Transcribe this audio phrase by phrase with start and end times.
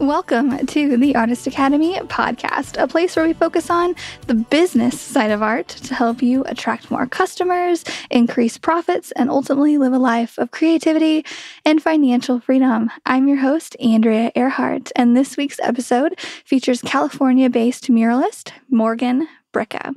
[0.00, 3.94] Welcome to the Artist Academy podcast, a place where we focus on
[4.28, 9.76] the business side of art to help you attract more customers, increase profits, and ultimately
[9.76, 11.26] live a life of creativity
[11.66, 12.90] and financial freedom.
[13.04, 19.94] I'm your host, Andrea Earhart, and this week's episode features California based muralist Morgan Bricca.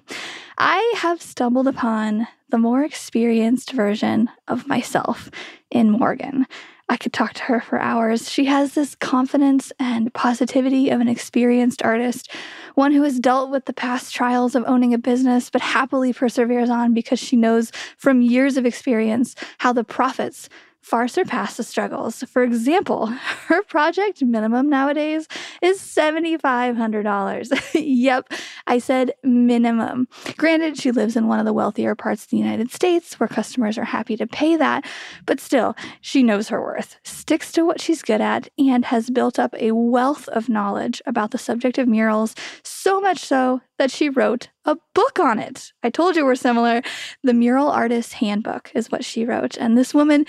[0.58, 5.32] I have stumbled upon the more experienced version of myself
[5.72, 6.46] in Morgan.
[6.90, 8.30] I could talk to her for hours.
[8.30, 12.32] She has this confidence and positivity of an experienced artist,
[12.76, 16.70] one who has dealt with the past trials of owning a business, but happily perseveres
[16.70, 20.50] on because she knows from years of experience how the profits
[20.84, 22.24] far surpass the struggles.
[22.24, 23.08] For example,
[23.48, 25.28] her project minimum nowadays
[25.62, 27.72] is $7,500.
[27.74, 28.32] yep,
[28.68, 30.08] I said minimum.
[30.38, 33.78] Granted, she lives in one of the wealthier parts of the United States where customers
[33.78, 34.86] are happy to pay that,
[35.26, 39.40] but still, she knows her worth, sticks to what she's good at, and has built
[39.40, 44.10] up a wealth of knowledge about the subject of murals, so much so that she
[44.10, 45.72] wrote a book on it.
[45.82, 46.82] I told you we're similar.
[47.24, 49.58] The Mural Artist Handbook is what she wrote.
[49.58, 50.26] And this woman,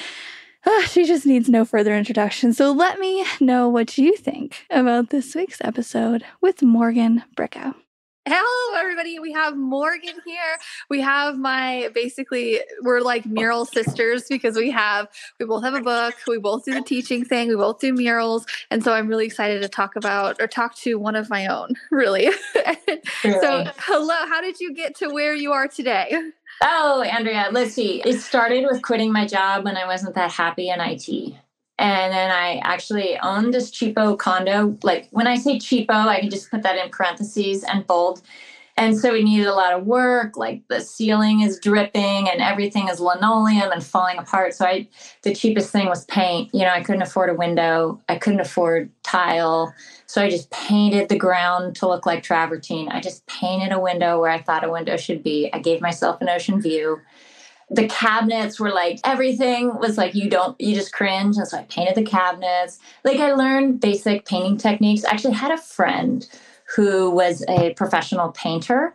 [0.67, 2.53] uh, she just needs no further introduction.
[2.53, 7.75] So let me know what you think about this week's episode with Morgan Bricca.
[8.27, 9.19] Hello, everybody.
[9.19, 10.57] We have Morgan here.
[10.89, 15.83] We have my basically, we're like mural sisters because we have, we both have a
[15.83, 16.15] book.
[16.27, 17.49] We both do the teaching thing.
[17.49, 18.47] We both do murals.
[18.71, 21.75] And so I'm really excited to talk about or talk to one of my own,
[21.91, 22.31] really.
[22.55, 23.41] really?
[23.41, 24.15] So, hello.
[24.27, 26.19] How did you get to where you are today?
[26.63, 28.01] Oh, Andrea, let's see.
[28.05, 31.35] It started with quitting my job when I wasn't that happy in IT.
[31.79, 34.79] And then I actually owned this cheapo condo.
[34.83, 38.23] Like when I say cheapo, I can just put that in parentheses and bold.
[38.77, 40.37] And so we needed a lot of work.
[40.37, 44.55] Like the ceiling is dripping and everything is linoleum and falling apart.
[44.55, 44.89] So I,
[45.23, 46.53] the cheapest thing was paint.
[46.53, 48.01] You know, I couldn't afford a window.
[48.09, 49.73] I couldn't afford tile.
[50.07, 52.89] So I just painted the ground to look like travertine.
[52.89, 55.51] I just painted a window where I thought a window should be.
[55.53, 57.01] I gave myself an ocean view.
[57.71, 61.37] The cabinets were like everything was like you don't you just cringe.
[61.37, 62.79] And so I painted the cabinets.
[63.05, 65.05] Like I learned basic painting techniques.
[65.05, 66.29] I actually had a friend
[66.75, 68.95] who was a professional painter.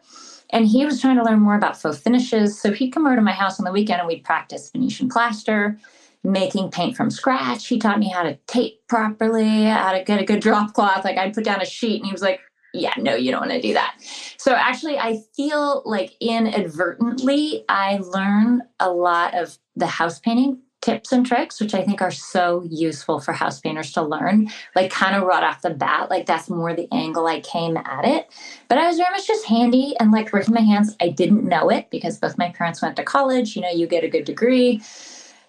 [0.52, 2.60] And he was trying to learn more about faux finishes.
[2.60, 5.78] So he'd come over to my house on the weekend and we'd practice Venetian plaster,
[6.24, 7.68] making paint from scratch.
[7.68, 11.06] He taught me how to tape properly, how to get a good drop cloth.
[11.06, 12.42] Like I'd put down a sheet and he was like,
[12.74, 13.96] yeah, no, you don't want to do that.
[14.38, 21.12] So actually, I feel like inadvertently, I learn a lot of the house painting tips
[21.12, 25.16] and tricks, which I think are so useful for house painters to learn, like kind
[25.16, 26.10] of right off the bat.
[26.10, 28.30] Like that's more the angle I came at it.
[28.68, 30.96] But I was very much just handy and like working my hands.
[31.02, 33.56] I didn't know it because both my parents went to college.
[33.56, 34.82] You know, you get a good degree.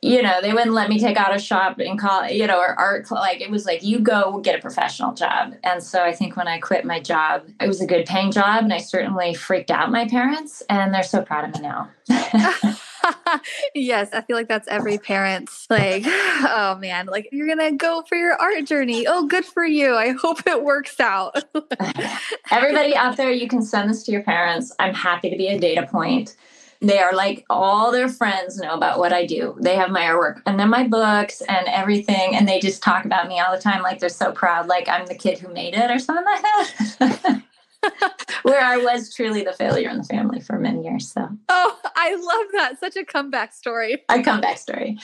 [0.03, 3.11] You know, they wouldn't let me take auto shop in college, you know, or art.
[3.11, 5.55] Like it was like, you go get a professional job.
[5.63, 8.65] And so I think when I quit my job, it was a good paying job.
[8.65, 10.63] And I certainly freaked out my parents.
[10.71, 11.91] And they're so proud of me now.
[13.75, 18.17] yes, I feel like that's every parent's like, oh man, like you're gonna go for
[18.17, 19.07] your art journey.
[19.07, 19.95] Oh, good for you.
[19.95, 21.43] I hope it works out.
[22.51, 24.75] Everybody out there, you can send this to your parents.
[24.79, 26.37] I'm happy to be a data point.
[26.83, 29.55] They are like all their friends know about what I do.
[29.61, 32.35] They have my artwork and then my books and everything.
[32.35, 35.07] And they just talk about me all the time like they're so proud, like I'm
[35.07, 37.43] the kid who made it or something like that.
[38.43, 41.11] where I was truly the failure in the family for many years.
[41.11, 42.81] So, oh, I love that.
[42.81, 44.03] Such a comeback story.
[44.09, 44.99] A comeback story.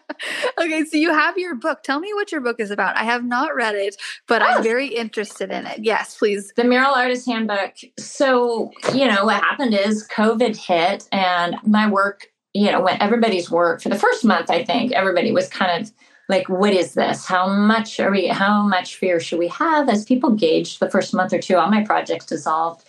[0.60, 1.82] okay, so you have your book.
[1.82, 2.96] Tell me what your book is about.
[2.96, 3.96] I have not read it,
[4.26, 4.46] but oh.
[4.46, 5.80] I'm very interested in it.
[5.82, 6.52] Yes, please.
[6.56, 7.74] The Mural Artist Handbook.
[7.98, 13.50] So, you know, what happened is COVID hit, and my work, you know, when everybody's
[13.50, 15.92] work for the first month, I think everybody was kind of
[16.28, 17.26] like what is this?
[17.26, 21.14] How much are we how much fear should we have as people gauged the first
[21.14, 22.88] month or two all my projects dissolved?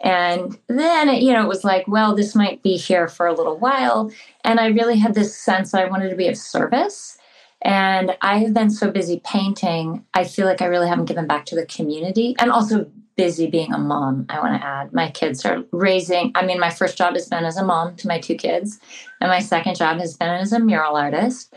[0.00, 3.34] And then it, you know it was like well this might be here for a
[3.34, 4.10] little while.
[4.44, 7.18] And i really had this sense i wanted to be of service.
[7.62, 11.46] And i have been so busy painting i feel like i really haven't given back
[11.46, 12.34] to the community.
[12.40, 14.92] And also busy being a mom i want to add.
[14.92, 18.08] My kids are raising i mean my first job has been as a mom to
[18.08, 18.80] my two kids.
[19.20, 21.54] And my second job has been as a mural artist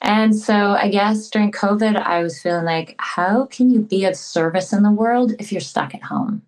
[0.00, 4.16] and so I guess during COVID, I was feeling like, how can you be of
[4.16, 6.42] service in the world if you're stuck at home?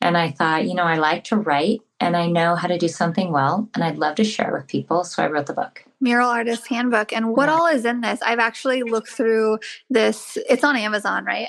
[0.00, 2.88] And I thought, you know, I like to write and I know how to do
[2.88, 5.04] something well, and I'd love to share with people.
[5.04, 5.84] So I wrote the book.
[6.00, 7.12] Mural Artist Handbook.
[7.12, 8.20] And what all is in this?
[8.22, 10.36] I've actually looked through this.
[10.50, 11.46] It's on Amazon, right?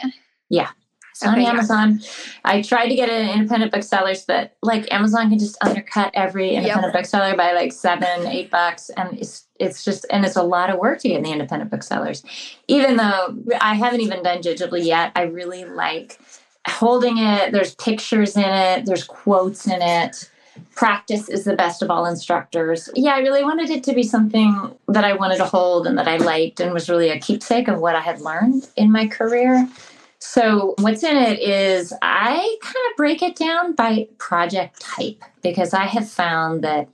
[0.50, 0.70] Yeah.
[1.22, 2.00] On Amazon.
[2.00, 2.10] Yeah.
[2.46, 6.56] I tried to get it in independent booksellers, but like Amazon can just undercut every
[6.56, 7.02] independent yep.
[7.02, 8.90] bookseller by like seven, eight bucks.
[8.98, 11.70] And it's it's just and it's a lot of work to get in the independent
[11.70, 12.24] booksellers.
[12.68, 16.18] Even though I haven't even done digitally yet, I really like
[16.68, 17.52] holding it.
[17.52, 20.30] There's pictures in it, there's quotes in it
[20.76, 22.90] practice is the best of all instructors.
[22.96, 26.08] Yeah, I really wanted it to be something that I wanted to hold and that
[26.08, 29.68] I liked and was really a keepsake of what I had learned in my career.
[30.26, 35.74] So, what's in it is I kind of break it down by project type because
[35.74, 36.88] I have found that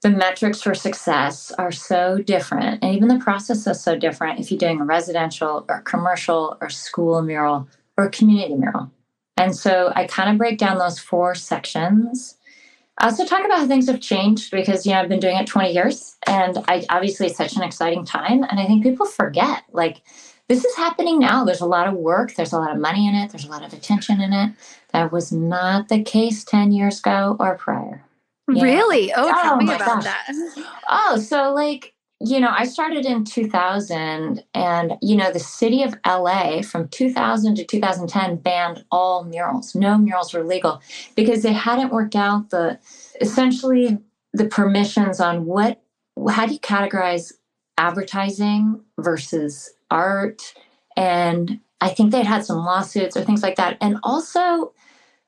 [0.00, 4.50] the metrics for success are so different and even the process is so different if
[4.50, 7.68] you're doing a residential or commercial or school mural
[7.98, 8.90] or community mural.
[9.36, 12.38] And so I kind of break down those four sections
[12.98, 15.46] I also talk about how things have changed because you know I've been doing it
[15.46, 19.64] 20 years and I obviously it's such an exciting time and I think people forget
[19.72, 20.02] like
[20.48, 21.44] this is happening now.
[21.44, 23.64] There's a lot of work, there's a lot of money in it, there's a lot
[23.64, 24.52] of attention in it.
[24.92, 28.04] That was not the case 10 years ago or prior.
[28.46, 29.08] Really?
[29.08, 29.14] Know?
[29.16, 30.04] Oh, tell oh, me about gosh.
[30.04, 30.28] that.
[30.88, 35.94] Oh, so like you know, I started in 2000, and, you know, the city of
[36.06, 39.74] LA from 2000 to 2010 banned all murals.
[39.74, 40.80] No murals were legal
[41.16, 42.78] because they hadn't worked out the
[43.20, 43.98] essentially
[44.32, 45.82] the permissions on what,
[46.30, 47.32] how do you categorize
[47.76, 50.54] advertising versus art?
[50.96, 53.78] And I think they'd had some lawsuits or things like that.
[53.80, 54.72] And also,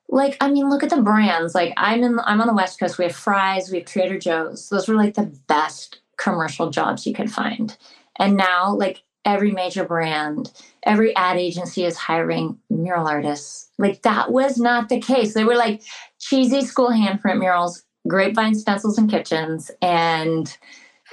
[0.09, 2.97] like i mean look at the brands like i'm in i'm on the west coast
[2.97, 7.13] we have fry's we have trader joe's those were like the best commercial jobs you
[7.13, 7.77] could find.
[8.19, 10.51] And now, like every major brand,
[10.83, 13.69] every ad agency is hiring mural artists.
[13.77, 15.33] Like that was not the case.
[15.33, 15.83] They were like
[16.19, 20.57] cheesy school handprint murals, grapevine stencils and kitchens, and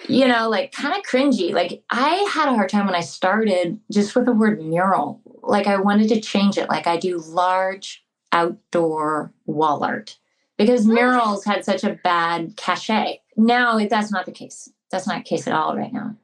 [0.08, 1.52] you know, like kind of cringy.
[1.52, 5.20] Like I had a hard time when I started just with the word mural.
[5.42, 6.68] Like I wanted to change it.
[6.68, 10.18] Like I do large outdoor wall art
[10.56, 10.92] because oh.
[10.92, 13.20] murals had such a bad cachet.
[13.36, 16.16] Now that's not the case that's not the case at all right now.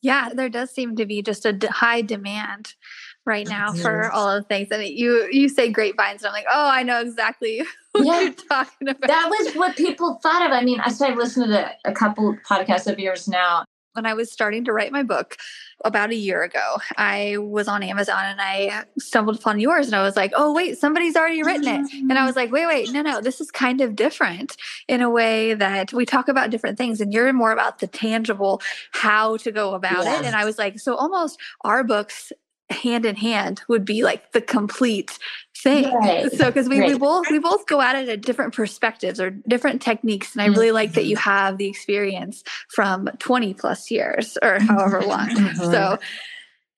[0.00, 2.74] Yeah, there does seem to be just a d- high demand
[3.24, 3.80] right now mm-hmm.
[3.80, 4.68] for all of the things.
[4.70, 7.62] And you you say grapevines, and I'm like, oh, I know exactly
[7.92, 8.20] what yeah.
[8.20, 9.08] you're talking about.
[9.08, 10.52] That was what people thought of.
[10.52, 14.30] I mean, I started listening to a couple podcasts of yours now, when I was
[14.30, 15.36] starting to write my book
[15.84, 20.02] about a year ago, I was on Amazon and I stumbled upon yours and I
[20.02, 21.92] was like, oh, wait, somebody's already written it.
[21.92, 24.56] And I was like, wait, wait, no, no, this is kind of different
[24.88, 28.60] in a way that we talk about different things and you're more about the tangible,
[28.92, 30.20] how to go about yes.
[30.20, 30.26] it.
[30.26, 32.32] And I was like, so almost our books
[32.74, 35.18] hand in hand would be like the complete
[35.56, 35.92] thing.
[35.92, 36.30] Right.
[36.32, 36.92] So because we, right.
[36.92, 40.34] we both we both go at it at different perspectives or different techniques.
[40.34, 40.74] And I really mm-hmm.
[40.74, 41.30] like that you mm-hmm.
[41.30, 45.28] have the experience from 20 plus years or however long.
[45.28, 45.70] Mm-hmm.
[45.70, 45.98] So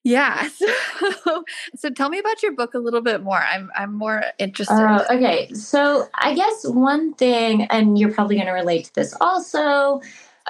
[0.06, 0.48] yeah.
[1.24, 1.44] So,
[1.74, 3.38] so tell me about your book a little bit more.
[3.38, 4.74] I'm I'm more interested.
[4.74, 5.52] Uh, okay.
[5.52, 10.00] So I guess one thing, and you're probably going to relate to this also,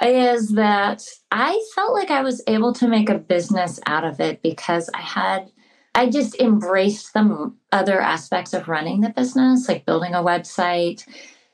[0.01, 4.41] is that I felt like I was able to make a business out of it
[4.41, 5.51] because I had
[5.95, 11.03] I just embraced the other aspects of running the business, like building a website,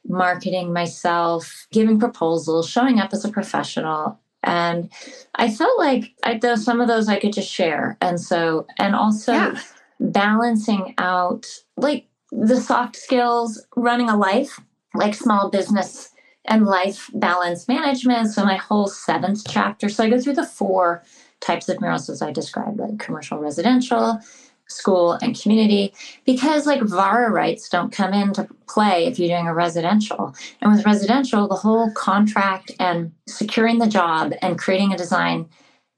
[0.06, 4.20] marketing myself, giving proposals, showing up as a professional.
[4.44, 4.92] And
[5.36, 7.98] I felt like I though some of those I could just share.
[8.02, 9.60] And so and also yeah.
[10.02, 11.46] balancing out
[11.78, 14.60] like the soft skills, running a life,
[14.94, 16.10] like small business
[16.46, 18.32] and life balance management.
[18.32, 19.90] So my whole seventh chapter.
[19.90, 21.04] So I go through the four
[21.40, 24.20] types of murals as I described, like commercial residential,
[24.68, 25.94] school, and community,
[26.26, 30.34] because like VARA rights don't come into play if you're doing a residential.
[30.62, 35.48] And with residential, the whole contract and securing the job and creating a design,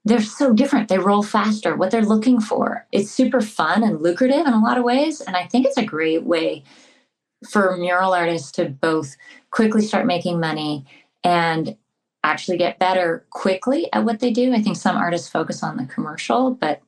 [0.04, 0.88] they're so different.
[0.88, 1.76] They roll faster.
[1.76, 5.22] What they're looking for, it's super fun and lucrative in a lot of ways.
[5.22, 6.64] And I think it's a great way
[7.50, 9.16] for mural artists to both
[9.52, 10.86] quickly start making money
[11.24, 11.78] and
[12.24, 14.54] actually get better quickly at what they do.
[14.54, 16.82] I think some artists focus on the commercial, but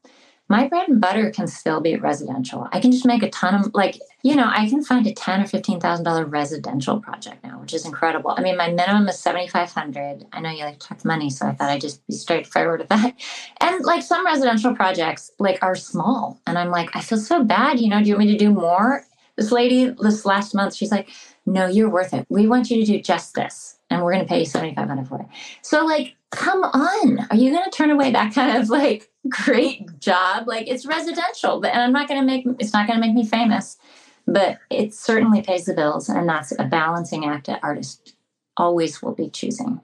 [0.50, 2.70] my bread and butter can still be residential.
[2.72, 5.42] I can just make a ton of like, you know, I can find a ten
[5.42, 8.34] or fifteen thousand dollar residential project now, which is incredible.
[8.36, 10.26] I mean, my minimum is seventy five hundred.
[10.32, 12.90] I know you like to talk money, so I thought I'd just be straightforward with
[12.90, 13.14] that.
[13.62, 17.80] And like some residential projects, like are small, and I'm like, I feel so bad.
[17.80, 19.06] You know, do you want me to do more?
[19.38, 21.10] This lady, this last month, she's like,
[21.46, 22.26] No, you're worth it.
[22.30, 24.88] We want you to do just this, and we're going to pay you seventy five
[24.88, 25.28] hundred for it.
[25.62, 30.00] So like, come on, are you going to turn away that kind of like great
[30.00, 30.48] job?
[30.48, 33.16] Like it's residential, but and I'm not going to make it's not going to make
[33.16, 33.78] me famous,
[34.26, 38.14] but it certainly pays the bills, and that's a balancing act that artists
[38.58, 39.80] always will be choosing.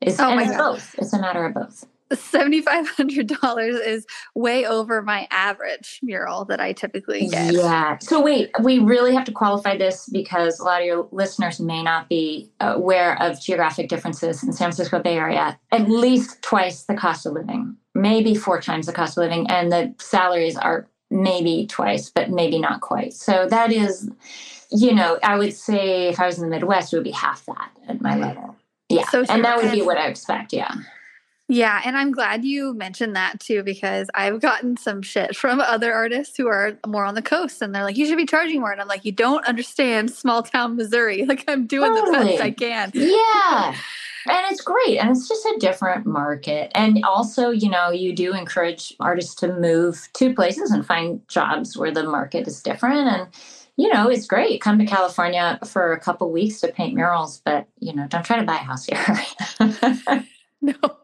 [0.00, 0.94] It's, oh it's both.
[0.98, 1.86] It's a matter of both.
[2.10, 7.52] $7,500 is way over my average mural that I typically get.
[7.52, 7.98] Yeah.
[7.98, 11.82] So, wait, we really have to qualify this because a lot of your listeners may
[11.82, 15.58] not be aware of geographic differences in San Francisco Bay Area.
[15.72, 19.70] At least twice the cost of living, maybe four times the cost of living, and
[19.70, 23.12] the salaries are maybe twice, but maybe not quite.
[23.12, 24.10] So, that is,
[24.70, 27.44] you know, I would say if I was in the Midwest, it would be half
[27.46, 28.56] that at my level.
[28.88, 29.06] Yeah.
[29.10, 30.52] So and that would be what I expect.
[30.52, 30.72] Yeah.
[31.50, 35.94] Yeah, and I'm glad you mentioned that too because I've gotten some shit from other
[35.94, 38.70] artists who are more on the coast and they're like, you should be charging more.
[38.70, 41.24] And I'm like, you don't understand small town Missouri.
[41.28, 42.18] Like, I'm doing totally.
[42.18, 42.90] the best I can.
[42.94, 43.74] Yeah.
[44.30, 44.98] and it's great.
[44.98, 46.72] And it's just a different market.
[46.74, 51.76] And also, you know, you do encourage artists to move to places and find jobs
[51.76, 53.08] where the market is different.
[53.08, 53.28] And,
[53.76, 54.62] you know, it's great.
[54.62, 58.38] Come to California for a couple weeks to paint murals, but, you know, don't try
[58.38, 60.24] to buy a house here.
[60.62, 60.97] no.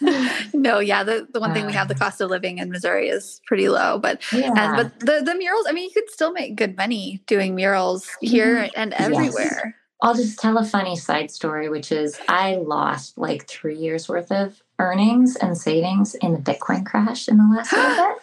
[0.54, 1.02] no, yeah.
[1.02, 3.98] The, the one thing we have, the cost of living in Missouri is pretty low.
[3.98, 4.52] But yeah.
[4.56, 8.08] and, but the, the murals, I mean, you could still make good money doing murals
[8.20, 8.80] here mm-hmm.
[8.80, 9.62] and everywhere.
[9.64, 9.74] Yes.
[10.02, 14.32] I'll just tell a funny side story, which is I lost like three years worth
[14.32, 18.16] of earnings and savings in the Bitcoin crash in the last bit.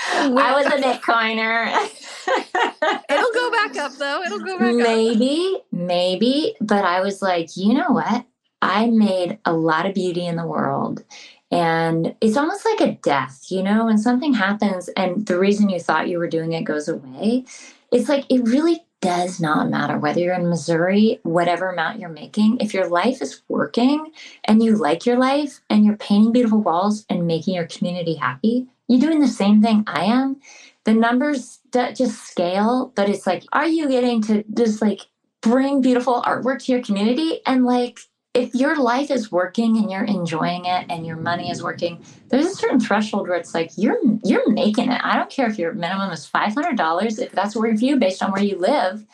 [0.06, 1.66] I was a Bitcoiner.
[3.10, 4.22] It'll go back up though.
[4.22, 4.88] It'll go back maybe, up.
[4.88, 6.56] Maybe, maybe.
[6.60, 8.24] But I was like, you know what?
[8.62, 11.04] I made a lot of beauty in the world.
[11.50, 15.80] And it's almost like a death, you know, when something happens and the reason you
[15.80, 17.44] thought you were doing it goes away.
[17.90, 22.58] It's like it really does not matter whether you're in Missouri, whatever amount you're making.
[22.60, 24.12] If your life is working
[24.44, 28.66] and you like your life and you're painting beautiful walls and making your community happy,
[28.88, 30.40] you're doing the same thing I am.
[30.84, 35.00] The numbers just scale, but it's like, are you getting to just like
[35.40, 37.40] bring beautiful artwork to your community?
[37.46, 38.00] And like,
[38.34, 42.46] if your life is working and you're enjoying it and your money is working there's
[42.46, 45.00] a certain threshold where it's like you're you're making it.
[45.02, 48.42] I don't care if your minimum is $500 if that's where you based on where
[48.42, 49.04] you live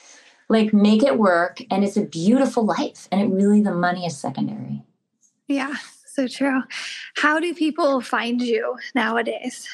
[0.49, 4.17] like make it work and it's a beautiful life and it really the money is
[4.17, 4.83] secondary.
[5.49, 5.75] Yeah
[6.17, 6.63] so true.
[7.17, 9.69] How do people find you nowadays?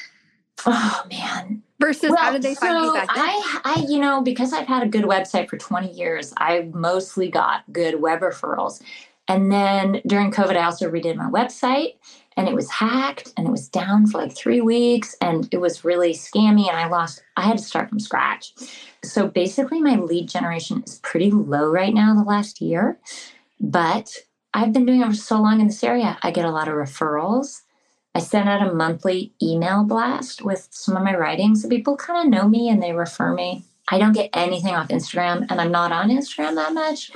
[0.67, 1.63] Oh man.
[1.81, 3.25] Versus well, how did they find so you back then?
[3.25, 7.29] I, I, you know, because I've had a good website for 20 years, I've mostly
[7.29, 8.83] got good web referrals.
[9.29, 11.95] And then during COVID, I also redid my website
[12.37, 15.85] and it was hacked and it was down for like three weeks and it was
[15.85, 18.53] really scammy and I lost, I had to start from scratch.
[19.05, 22.99] So basically, my lead generation is pretty low right now the last year,
[23.61, 24.13] but
[24.55, 26.19] I've been doing it for so long in this area.
[26.23, 27.63] I get a lot of referrals.
[28.15, 31.63] I send out a monthly email blast with some of my writings.
[31.63, 33.65] So people kind of know me and they refer me.
[33.89, 37.11] I don't get anything off Instagram and I'm not on Instagram that much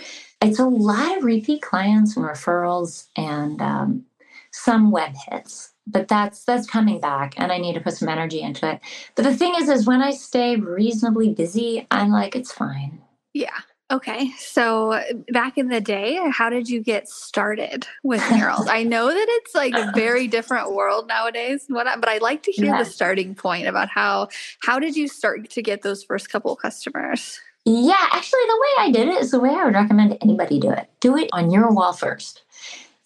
[0.46, 4.04] it's a lot of repeat clients and referrals and um,
[4.52, 8.40] some web hits but that's that's coming back and i need to put some energy
[8.40, 8.80] into it.
[9.14, 13.00] But the thing is is when i stay reasonably busy i'm like it's fine.
[13.32, 13.56] Yeah.
[13.88, 14.32] Okay.
[14.38, 18.66] So back in the day how did you get started with murals?
[18.68, 22.52] I know that it's like a very different world nowadays what but i'd like to
[22.52, 22.82] hear yeah.
[22.82, 24.28] the starting point about how
[24.60, 28.90] how did you start to get those first couple customers yeah, actually, the way I
[28.92, 30.88] did it is the way I would recommend anybody do it.
[31.00, 32.42] Do it on your wall first.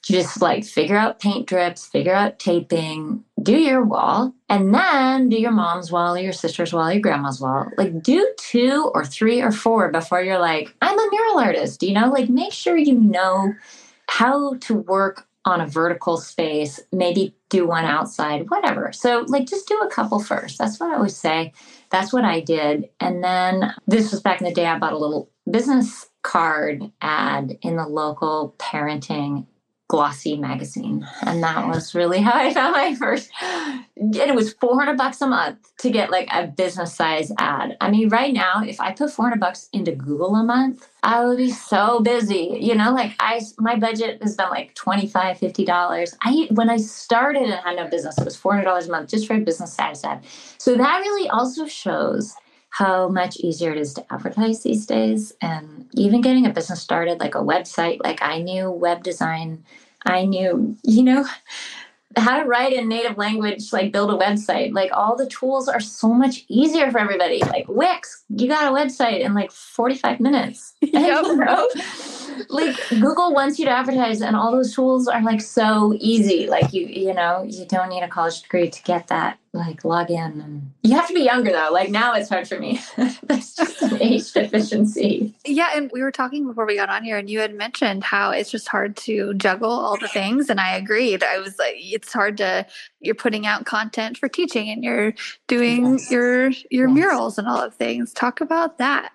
[0.02, 5.40] Just like figure out paint drips, figure out taping, do your wall, and then do
[5.40, 7.70] your mom's wall, your sister's wall, your grandma's wall.
[7.78, 11.82] Like do two or three or four before you're like, I'm a mural artist.
[11.82, 13.54] You know, like make sure you know
[14.08, 18.92] how to work on a vertical space, maybe do one outside, whatever.
[18.92, 20.56] So, like, just do a couple first.
[20.56, 21.52] That's what I always say.
[21.90, 22.88] That's what I did.
[23.00, 27.58] And then this was back in the day, I bought a little business card ad
[27.62, 29.46] in the local parenting
[29.90, 31.04] glossy magazine.
[31.22, 33.28] And that was really how I found my first.
[33.42, 37.76] And it was 400 bucks a month to get like a business size ad.
[37.80, 41.38] I mean, right now, if I put 400 bucks into Google a month, I would
[41.38, 42.56] be so busy.
[42.60, 46.16] You know, like I, my budget has been like 25, 50 dollars.
[46.22, 49.26] I, when I started and had no business, it was 400 dollars a month just
[49.26, 50.24] for a business size ad.
[50.58, 52.36] So that really also shows
[52.70, 57.20] how much easier it is to advertise these days and even getting a business started
[57.20, 59.62] like a website like i knew web design
[60.06, 61.26] i knew you know
[62.16, 65.80] how to write in native language like build a website like all the tools are
[65.80, 70.74] so much easier for everybody like wix you got a website in like 45 minutes
[70.80, 71.24] yep.
[71.24, 71.68] you know?
[72.48, 76.46] Like Google wants you to advertise, and all those tools are like so easy.
[76.46, 80.10] Like you, you know, you don't need a college degree to get that like log
[80.10, 80.40] in.
[80.40, 81.70] And you have to be younger though.
[81.72, 82.80] Like now, it's hard for me.
[83.24, 85.34] That's just age deficiency.
[85.44, 88.30] Yeah, and we were talking before we got on here, and you had mentioned how
[88.30, 91.22] it's just hard to juggle all the things, and I agreed.
[91.22, 92.66] I was like, it's hard to
[93.00, 95.14] you're putting out content for teaching, and you're
[95.48, 96.10] doing yes.
[96.10, 96.94] your your yes.
[96.94, 98.12] murals and all of things.
[98.12, 99.12] Talk about that.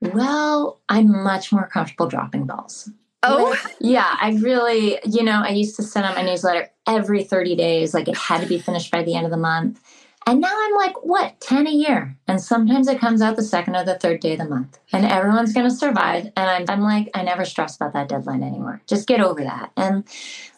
[0.00, 2.90] Well, I'm much more comfortable dropping balls.
[3.22, 4.16] Oh, yeah.
[4.20, 7.94] I really, you know, I used to send out my newsletter every 30 days.
[7.94, 9.80] Like it had to be finished by the end of the month.
[10.28, 12.16] And now I'm like, what, 10 a year?
[12.26, 14.78] And sometimes it comes out the second or the third day of the month.
[14.92, 16.24] And everyone's going to survive.
[16.36, 18.82] And I'm, I'm like, I never stress about that deadline anymore.
[18.88, 19.70] Just get over that.
[19.76, 20.04] And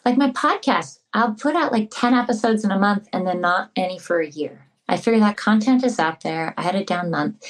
[0.05, 3.69] like my podcast, I'll put out like 10 episodes in a month and then not
[3.75, 4.65] any for a year.
[4.87, 6.55] I figure that content is out there.
[6.57, 7.45] I had a down month.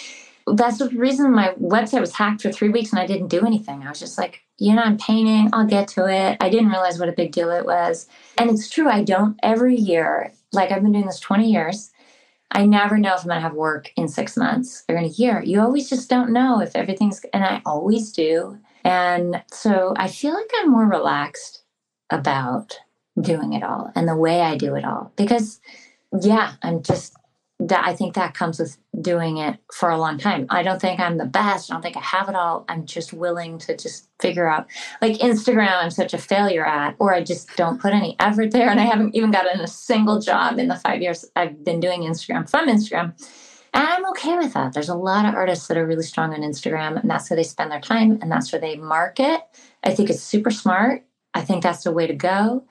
[0.54, 3.84] That's the reason my website was hacked for three weeks and I didn't do anything.
[3.84, 6.38] I was just like, you know, I'm painting, I'll get to it.
[6.42, 8.08] I didn't realize what a big deal it was.
[8.38, 11.92] And it's true, I don't every year, like I've been doing this 20 years
[12.52, 15.10] I never know if I'm going to have work in six months or in a
[15.10, 15.42] year.
[15.42, 18.58] You always just don't know if everything's, and I always do.
[18.84, 21.64] And so I feel like I'm more relaxed
[22.10, 22.80] about
[23.20, 25.60] doing it all and the way I do it all because,
[26.22, 27.16] yeah, I'm just
[27.60, 30.46] that I think that comes with doing it for a long time.
[30.50, 31.70] I don't think I'm the best.
[31.70, 32.64] I don't think I have it all.
[32.70, 34.68] I'm just willing to just figure out
[35.02, 38.70] like Instagram I'm such a failure at or I just don't put any effort there
[38.70, 42.04] and I haven't even gotten a single job in the 5 years I've been doing
[42.04, 43.14] Instagram from Instagram.
[43.74, 44.74] And I'm okay with that.
[44.74, 47.44] There's a lot of artists that are really strong on Instagram and that's where they
[47.44, 49.42] spend their time and that's where they market.
[49.84, 51.04] I think it's super smart.
[51.34, 52.66] I think that's the way to go.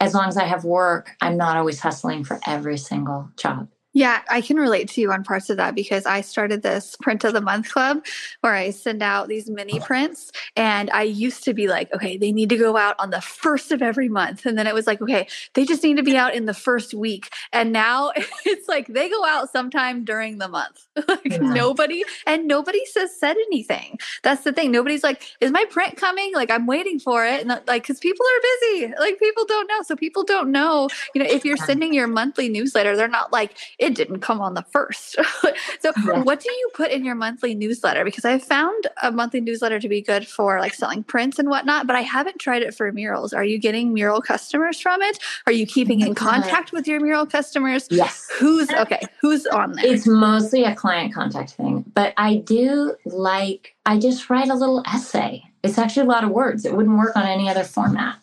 [0.00, 3.68] As long as I have work, I'm not always hustling for every single job.
[3.98, 7.24] Yeah, I can relate to you on parts of that because I started this print
[7.24, 8.04] of the month club
[8.42, 9.86] where I send out these mini uh-huh.
[9.86, 10.30] prints.
[10.54, 13.72] And I used to be like, okay, they need to go out on the first
[13.72, 14.46] of every month.
[14.46, 16.94] And then it was like, okay, they just need to be out in the first
[16.94, 17.30] week.
[17.52, 18.12] And now
[18.46, 20.86] it's like they go out sometime during the month.
[21.08, 21.38] like yeah.
[21.38, 23.98] nobody, and nobody says said anything.
[24.22, 24.70] That's the thing.
[24.70, 26.32] Nobody's like, is my print coming?
[26.34, 27.40] Like I'm waiting for it.
[27.40, 28.94] And uh, like, cause people are busy.
[28.96, 29.82] Like people don't know.
[29.82, 33.56] So people don't know, you know, if you're sending your monthly newsletter, they're not like,
[33.88, 35.12] it didn't come on the first.
[35.80, 36.22] so, yeah.
[36.22, 38.04] what do you put in your monthly newsletter?
[38.04, 41.86] Because I found a monthly newsletter to be good for like selling prints and whatnot,
[41.86, 43.32] but I haven't tried it for murals.
[43.32, 45.18] Are you getting mural customers from it?
[45.46, 47.88] Are you keeping in contact with your mural customers?
[47.90, 48.28] Yes.
[48.38, 49.00] Who's okay?
[49.22, 49.86] Who's on there?
[49.86, 54.82] It's mostly a client contact thing, but I do like, I just write a little
[54.86, 55.42] essay.
[55.62, 56.66] It's actually a lot of words.
[56.66, 58.18] It wouldn't work on any other format.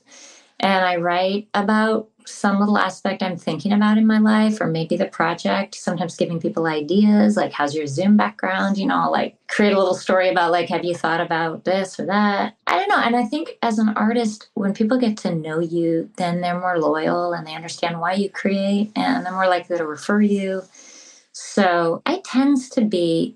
[0.59, 4.97] And I write about some little aspect I'm thinking about in my life, or maybe
[4.97, 8.77] the project, sometimes giving people ideas, like, how's your Zoom background?
[8.77, 12.05] You know, like create a little story about, like, have you thought about this or
[12.07, 12.55] that?
[12.67, 12.99] I don't know.
[12.99, 16.79] And I think as an artist, when people get to know you, then they're more
[16.79, 20.63] loyal and they understand why you create and they're more likely to refer you.
[21.31, 23.35] So I tends to be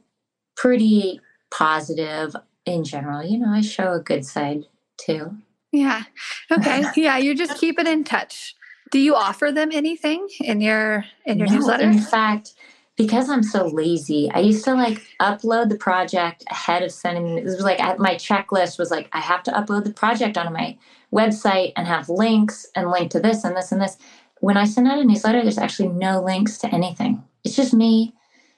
[0.55, 1.21] pretty
[1.51, 3.23] positive in general.
[3.23, 4.65] You know, I show a good side
[4.97, 5.37] too.
[5.71, 6.03] Yeah.
[6.51, 6.83] Okay.
[6.95, 8.55] yeah, you just keep it in touch.
[8.91, 11.83] Do you offer them anything in your in your no, newsletter?
[11.83, 12.53] In fact,
[12.99, 17.37] because I'm so lazy, I used to like upload the project ahead of sending.
[17.37, 20.77] It was like my checklist was like I have to upload the project onto my
[21.13, 23.97] website and have links and link to this and this and this.
[24.41, 27.23] When I send out a newsletter, there's actually no links to anything.
[27.43, 28.13] It's just me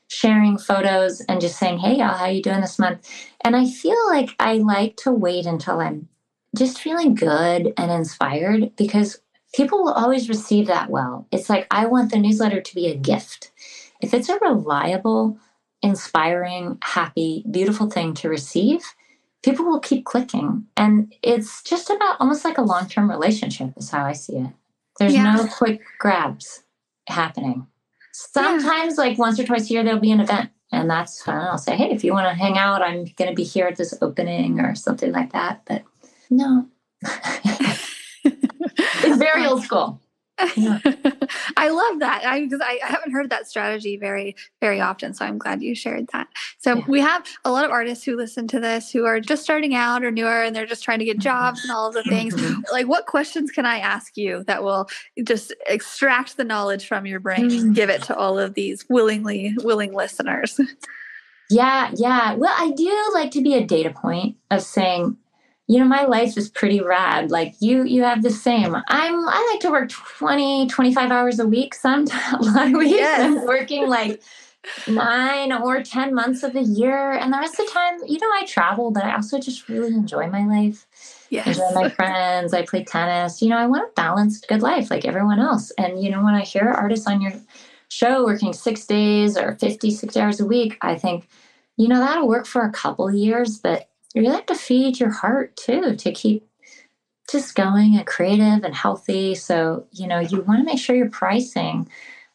[0.08, 3.08] sharing photos and just saying, "Hey, y'all, how are you doing this month?"
[3.44, 6.10] And I feel like I like to wait until I'm
[6.58, 9.21] just feeling good and inspired because
[9.54, 11.28] people will always receive that well.
[11.32, 13.52] It's like, I want the newsletter to be a gift.
[14.02, 15.38] If it's a reliable,
[15.82, 18.84] inspiring, happy, beautiful thing to receive,
[19.44, 20.66] people will keep clicking.
[20.78, 24.52] And it's just about almost like a long term relationship, is how I see it.
[25.00, 25.36] There's yeah.
[25.36, 26.64] no quick grabs
[27.08, 27.68] happening.
[28.14, 29.04] Sometimes, yeah.
[29.04, 30.52] like once or twice a year, there'll be an event.
[30.72, 31.36] And that's fun.
[31.36, 33.76] I'll say, hey, if you want to hang out, I'm going to be here at
[33.76, 35.64] this opening or something like that.
[35.66, 35.84] But
[36.30, 36.68] no.
[38.78, 40.02] it's very old school.
[40.56, 40.80] Yeah.
[41.58, 45.14] I love that I because I, I, haven't heard that strategy very, very often.
[45.14, 46.28] So I'm glad you shared that.
[46.60, 46.86] So yeah.
[46.88, 50.04] we have a lot of artists who listen to this who are just starting out
[50.04, 52.36] or newer and they're just trying to get jobs and all of the things.
[52.36, 52.62] Mm-hmm.
[52.72, 54.90] like, what questions can I ask you that will
[55.24, 59.54] just extract the knowledge from your brain and give it to all of these willingly
[59.64, 60.60] willing listeners?
[61.50, 62.36] Yeah, yeah.
[62.36, 65.18] Well, I do like to be a data point of saying,
[65.72, 67.32] you know my life is pretty rad.
[67.32, 68.76] Like you you have the same.
[68.76, 72.92] I'm i like to work 20 25 hours a week sometimes a lot of weeks.
[72.92, 73.22] Yes.
[73.22, 74.22] i'm working like
[74.86, 77.14] nine or 10 months of the year.
[77.14, 79.94] And the rest of the time you know i travel but i also just really
[79.94, 80.86] enjoy my life.
[81.30, 81.48] Yes.
[81.48, 82.54] enjoy my friends.
[82.54, 83.42] I play tennis.
[83.42, 85.72] You know i want a balanced good life like everyone else.
[85.78, 87.32] And you know when i hear artists on your
[87.88, 91.28] show working six days or 50 60 hours a week i think
[91.78, 95.56] you know, that'll work for a couple years, but you have to feed your heart
[95.56, 96.48] too to keep
[97.32, 99.36] just going and creative and healthy.
[99.36, 101.90] So, you know, you want to make sure your pricing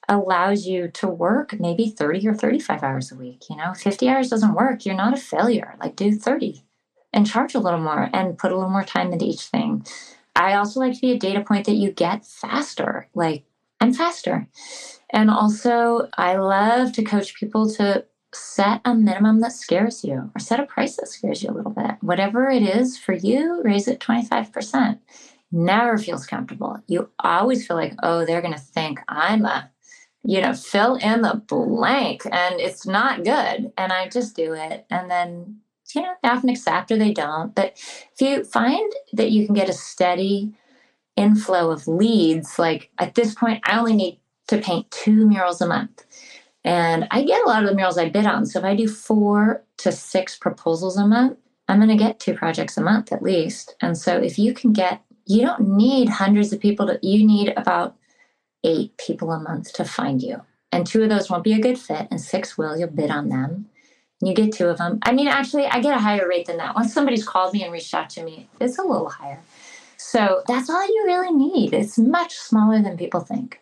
[0.09, 3.45] allows you to work maybe 30 or 35 hours a week.
[3.51, 4.87] You know, 50 hours doesn't work.
[4.87, 5.75] You're not a failure.
[5.81, 6.65] Like, do 30
[7.13, 9.85] and charge a little more and put a little more time into each thing.
[10.35, 13.09] I also like to be a data point that you get faster.
[13.15, 13.45] Like,
[13.81, 14.47] I'm faster.
[15.11, 18.05] And also, I love to coach people to
[18.37, 21.73] set a minimum that scares you or set a price that scares you a little
[21.73, 21.93] bit.
[22.01, 24.99] Whatever it is for you, raise it 25%.
[25.53, 26.79] Never feels comfortable.
[26.87, 29.71] You always feel like, oh, they're going to think I'm a,
[30.25, 33.73] you know, fill in the blank and it's not good.
[33.77, 34.87] And I just do it.
[34.91, 35.59] And then,
[35.95, 37.55] you know, they often accept or they don't.
[37.55, 37.73] But
[38.13, 40.53] if you find that you can get a steady
[41.17, 45.67] inflow of leads, like at this point, I only need to paint two murals a
[45.67, 46.06] month
[46.67, 48.45] and I get a lot of the murals I bid on.
[48.45, 52.35] So if I do four to six proposals a month, I'm going to get two
[52.35, 53.77] projects a month at least.
[53.81, 57.55] And so if you can get, you don't need hundreds of people to, you need
[57.57, 57.97] about
[58.65, 60.43] eight people a month to find you.
[60.73, 62.77] And two of those won't be a good fit, and six will.
[62.77, 63.67] You'll bid on them.
[64.21, 64.99] And you get two of them.
[65.03, 66.75] I mean, actually, I get a higher rate than that.
[66.75, 69.41] Once somebody's called me and reached out to me, it's a little higher.
[69.97, 71.73] So that's all you really need.
[71.73, 73.61] It's much smaller than people think.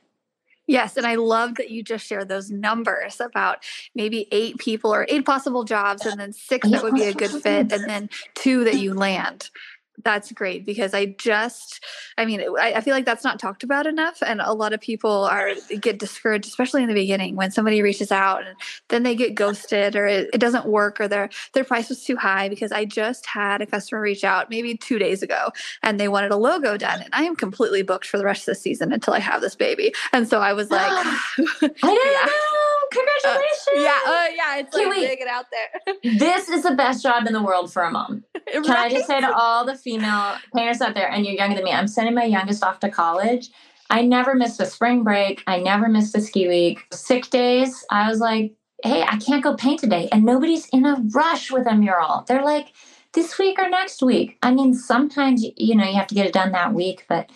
[0.67, 5.07] Yes, and I love that you just shared those numbers about maybe eight people or
[5.09, 8.65] eight possible jobs, and then six that would be a good fit, and then two
[8.65, 9.51] that you land
[10.03, 11.85] that's great because I just,
[12.19, 14.81] I mean, I, I, feel like that's not talked about enough, and a lot of
[14.81, 18.57] people are get discouraged, especially in the beginning when somebody reaches out and
[18.89, 22.17] then they get ghosted or it, it doesn't work or their their price was too
[22.17, 22.49] high.
[22.49, 25.51] Because I just had a customer reach out maybe two days ago
[25.83, 28.55] and they wanted a logo done, and I am completely booked for the rest of
[28.55, 32.31] the season until I have this baby, and so I was like, I yeah.
[32.91, 33.69] Congratulations!
[33.77, 35.95] Uh, yeah, uh, yeah, it's like big and out there.
[36.19, 38.25] this is the best job in the world for a mom.
[38.53, 38.79] Can right?
[38.79, 41.73] I just say to all the female parents out there, and you're younger than me,
[41.73, 43.51] I'm sending my youngest off to college.
[43.91, 45.43] I never missed a spring break.
[45.47, 46.81] I never missed a ski week.
[46.91, 50.09] Sick days, I was like, hey, I can't go paint today.
[50.11, 52.25] And nobody's in a rush with a mural.
[52.27, 52.73] They're like,
[53.13, 54.39] this week or next week.
[54.43, 57.31] I mean, sometimes, you know, you have to get it done that week, but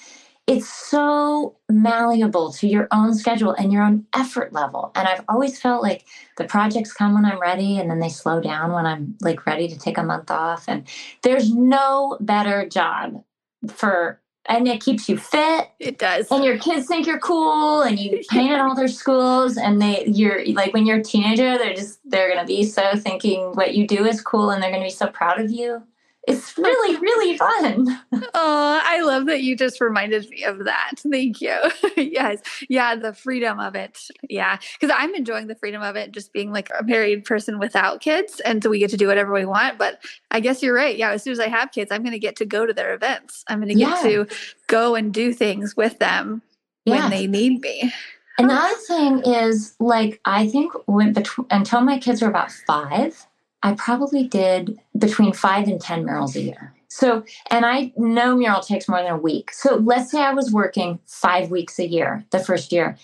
[0.49, 4.91] it's so malleable to your own schedule and your own effort level.
[4.95, 6.07] And I've always felt like
[6.39, 9.69] the projects come when I'm ready and then they slow down when I'm like ready
[9.69, 10.65] to take a month off.
[10.67, 10.89] And
[11.23, 13.23] there's no better job
[13.69, 15.69] for and it keeps you fit.
[15.79, 16.31] It does.
[16.31, 20.07] And your kids think you're cool and you paint at all their schools and they
[20.07, 23.87] you're like when you're a teenager, they're just they're gonna be so thinking what you
[23.87, 25.83] do is cool and they're gonna be so proud of you
[26.29, 27.87] it's really really fun.
[28.35, 30.95] Oh i love that you just reminded me of that.
[30.99, 31.57] Thank you.
[31.97, 32.41] Yes.
[32.69, 33.99] Yeah the freedom of it.
[34.29, 38.01] Yeah because i'm enjoying the freedom of it just being like a married person without
[38.01, 40.97] kids and so we get to do whatever we want but i guess you're right.
[40.97, 42.95] Yeah as soon as i have kids i'm going to get to go to their
[42.95, 43.45] events.
[43.49, 44.11] I'm going to get yeah.
[44.11, 44.27] to
[44.67, 46.43] go and do things with them
[46.85, 47.93] when they need me.
[48.39, 53.27] Another thing is like I think when between until my kids are about five,
[53.63, 56.75] I probably did between five and 10 murals a year.
[56.89, 59.53] So, and I know mural takes more than a week.
[59.53, 62.97] So let's say I was working five weeks a year the first year.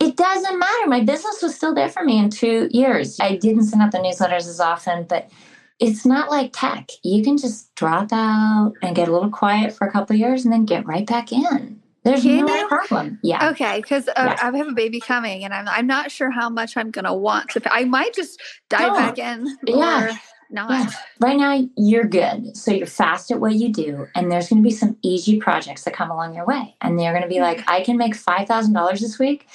[0.00, 0.88] It doesn't matter.
[0.88, 3.18] My business was still there for me in two years.
[3.20, 5.30] I didn't send out the newsletters as often, but
[5.80, 6.90] it's not like tech.
[7.02, 10.52] You can just drop out and get a little quiet for a couple years and
[10.52, 11.80] then get right back in.
[12.04, 12.68] There's Can no you?
[12.68, 13.18] problem.
[13.22, 13.48] Yeah.
[13.50, 14.36] Okay, because uh, yeah.
[14.42, 17.50] I have a baby coming, and I'm I'm not sure how much I'm gonna want
[17.50, 17.60] to.
[17.60, 17.70] Pay.
[17.72, 18.96] I might just dive Don't.
[18.96, 19.56] back in.
[19.66, 20.16] Yeah.
[20.50, 20.70] Not.
[20.70, 20.90] Yeah.
[21.20, 22.56] Right now, you're good.
[22.56, 25.82] So you're fast at what you do, and there's going to be some easy projects
[25.84, 27.70] that come along your way, and they're going to be like, mm-hmm.
[27.70, 29.48] I can make five thousand dollars this week.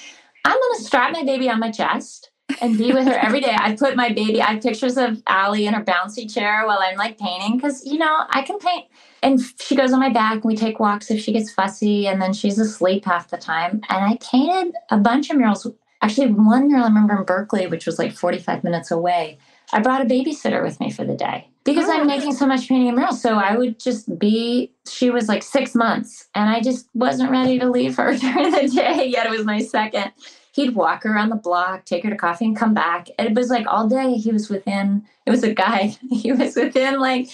[0.44, 2.32] I'm going to strap my baby on my chest
[2.62, 3.56] and be with her every day.
[3.58, 4.42] I put my baby.
[4.42, 8.00] I have pictures of Allie in her bouncy chair while I'm like painting because you
[8.00, 8.86] know I can paint
[9.22, 12.22] and she goes on my back and we take walks if she gets fussy and
[12.22, 13.82] then she's asleep half the time.
[13.90, 15.68] And i painted a bunch of murals.
[16.02, 19.38] Actually one mural i remember in berkeley which was like 45 minutes away
[19.74, 21.92] i brought a babysitter with me for the day because oh.
[21.92, 23.22] i'm making so much painting murals.
[23.22, 27.60] So i would just be she was like six months and i just wasn't ready
[27.60, 30.12] to leave her during the day yet it was my second.
[30.54, 33.10] He'd walk her around the block take her to coffee and come back.
[33.20, 37.00] It was like all day he was within it was a guy he was within
[37.00, 37.28] like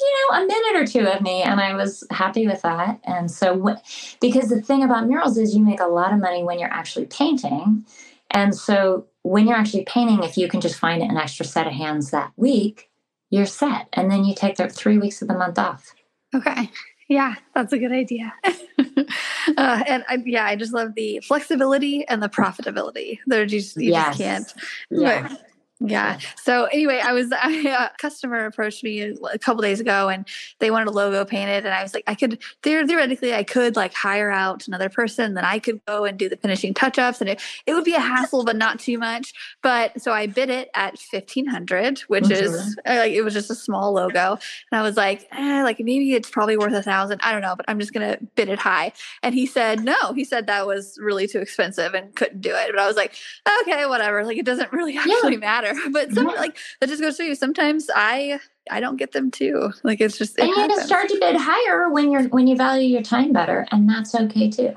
[0.00, 3.00] you know, a minute or two of me, and I was happy with that.
[3.04, 3.76] And so,
[4.20, 7.06] because the thing about murals is you make a lot of money when you're actually
[7.06, 7.84] painting.
[8.30, 11.72] And so, when you're actually painting, if you can just find an extra set of
[11.72, 12.90] hands that week,
[13.30, 13.88] you're set.
[13.92, 15.94] And then you take the three weeks of the month off.
[16.34, 16.70] Okay.
[17.08, 18.32] Yeah, that's a good idea.
[18.46, 23.18] uh, and I, yeah, I just love the flexibility and the profitability.
[23.26, 24.16] They're just you yes.
[24.16, 24.54] just can't.
[24.90, 25.36] Yeah.
[25.80, 26.18] Yeah.
[26.36, 30.26] So anyway, I was I, a customer approached me a couple days ago, and
[30.58, 33.94] they wanted a logo painted, and I was like, I could theoretically I could like
[33.94, 37.30] hire out another person, then I could go and do the finishing touch ups, and
[37.30, 39.32] it, it would be a hassle, but not too much.
[39.62, 42.44] But so I bid it at fifteen hundred, which mm-hmm.
[42.44, 44.38] is uh, like it was just a small logo,
[44.70, 47.20] and I was like, eh, like maybe it's probably worth a thousand.
[47.22, 48.92] I don't know, but I'm just gonna bid it high.
[49.22, 50.12] And he said no.
[50.12, 52.70] He said that was really too expensive and couldn't do it.
[52.70, 53.14] But I was like,
[53.62, 54.24] okay, whatever.
[54.24, 55.38] Like it doesn't really actually yeah.
[55.38, 55.69] matter.
[55.92, 57.34] But some like that just goes to you.
[57.34, 59.72] Sometimes I I don't get them too.
[59.82, 62.88] Like it's just it and you start to bid higher when you're when you value
[62.88, 64.76] your time better, and that's okay too.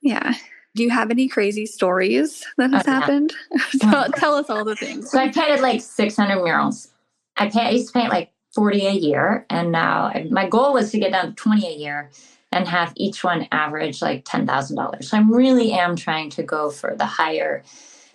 [0.00, 0.34] Yeah.
[0.76, 3.32] Do you have any crazy stories that has oh, happened?
[3.52, 5.10] Oh, tell, tell, us all the things.
[5.10, 6.92] So I painted like 600 murals.
[7.36, 10.92] I, paint, I used to paint like 40 a year, and now my goal was
[10.92, 12.10] to get down to 20 a year
[12.52, 15.04] and have each one average like $10,000.
[15.04, 17.62] So I really am trying to go for the higher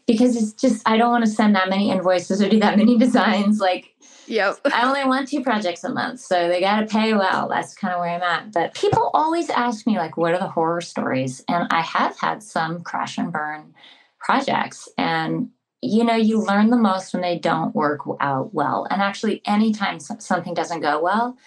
[0.08, 2.98] because it's just I don't want to send that many invoices or do that many
[3.00, 3.60] designs.
[3.60, 3.96] Like,
[4.28, 4.60] yep.
[4.66, 7.48] I only want two projects a month, so they got to pay well.
[7.50, 8.52] That's kind of where I'm at.
[8.52, 11.44] But people always ask me like, what are the horror stories?
[11.48, 13.74] And I have had some crash and burn
[14.20, 15.50] projects, and
[15.82, 18.88] you know, you learn the most when they don't work out well.
[18.90, 21.38] And actually, anytime something doesn't go well,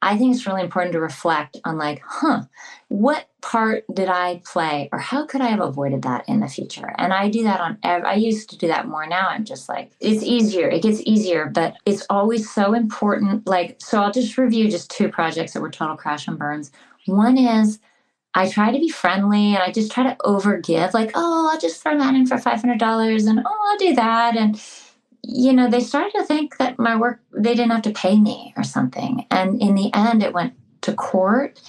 [0.00, 2.42] I think it's really important to reflect on, like, huh,
[2.86, 6.94] what part did I play, or how could I have avoided that in the future?
[6.98, 7.78] And I do that on.
[7.82, 9.06] I used to do that more.
[9.06, 10.68] Now I'm just like, it's easier.
[10.68, 13.46] It gets easier, but it's always so important.
[13.46, 16.70] Like, so I'll just review just two projects that were total crash and burns.
[17.06, 17.80] One is
[18.34, 21.82] I try to be friendly and I just try to overgive, like, oh, I'll just
[21.82, 24.60] throw that in for five hundred dollars, and oh, I'll do that, and
[25.22, 28.54] you know, they started to think that my work, they didn't have to pay me
[28.56, 29.26] or something.
[29.30, 31.60] And in the end, it went to court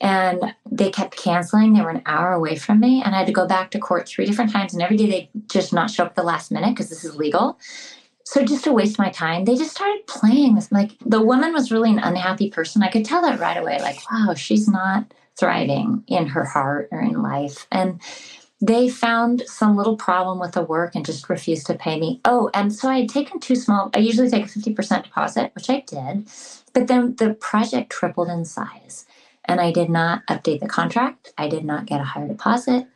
[0.00, 1.72] and they kept canceling.
[1.72, 4.08] They were an hour away from me, and I had to go back to court
[4.08, 4.72] three different times.
[4.72, 7.58] And every day they just not show up the last minute because this is legal.
[8.24, 10.70] So just to waste my time, they just started playing this.
[10.72, 12.82] Like the woman was really an unhappy person.
[12.82, 13.78] I could tell that right away.
[13.80, 17.66] Like, wow, she's not thriving in her heart or in life.
[17.72, 18.00] And
[18.60, 22.20] they found some little problem with the work and just refused to pay me.
[22.24, 23.90] Oh, and so I had taken too small.
[23.94, 26.28] I usually take a 50% deposit, which I did,
[26.74, 29.06] but then the project tripled in size
[29.46, 31.32] and I did not update the contract.
[31.38, 32.86] I did not get a higher deposit.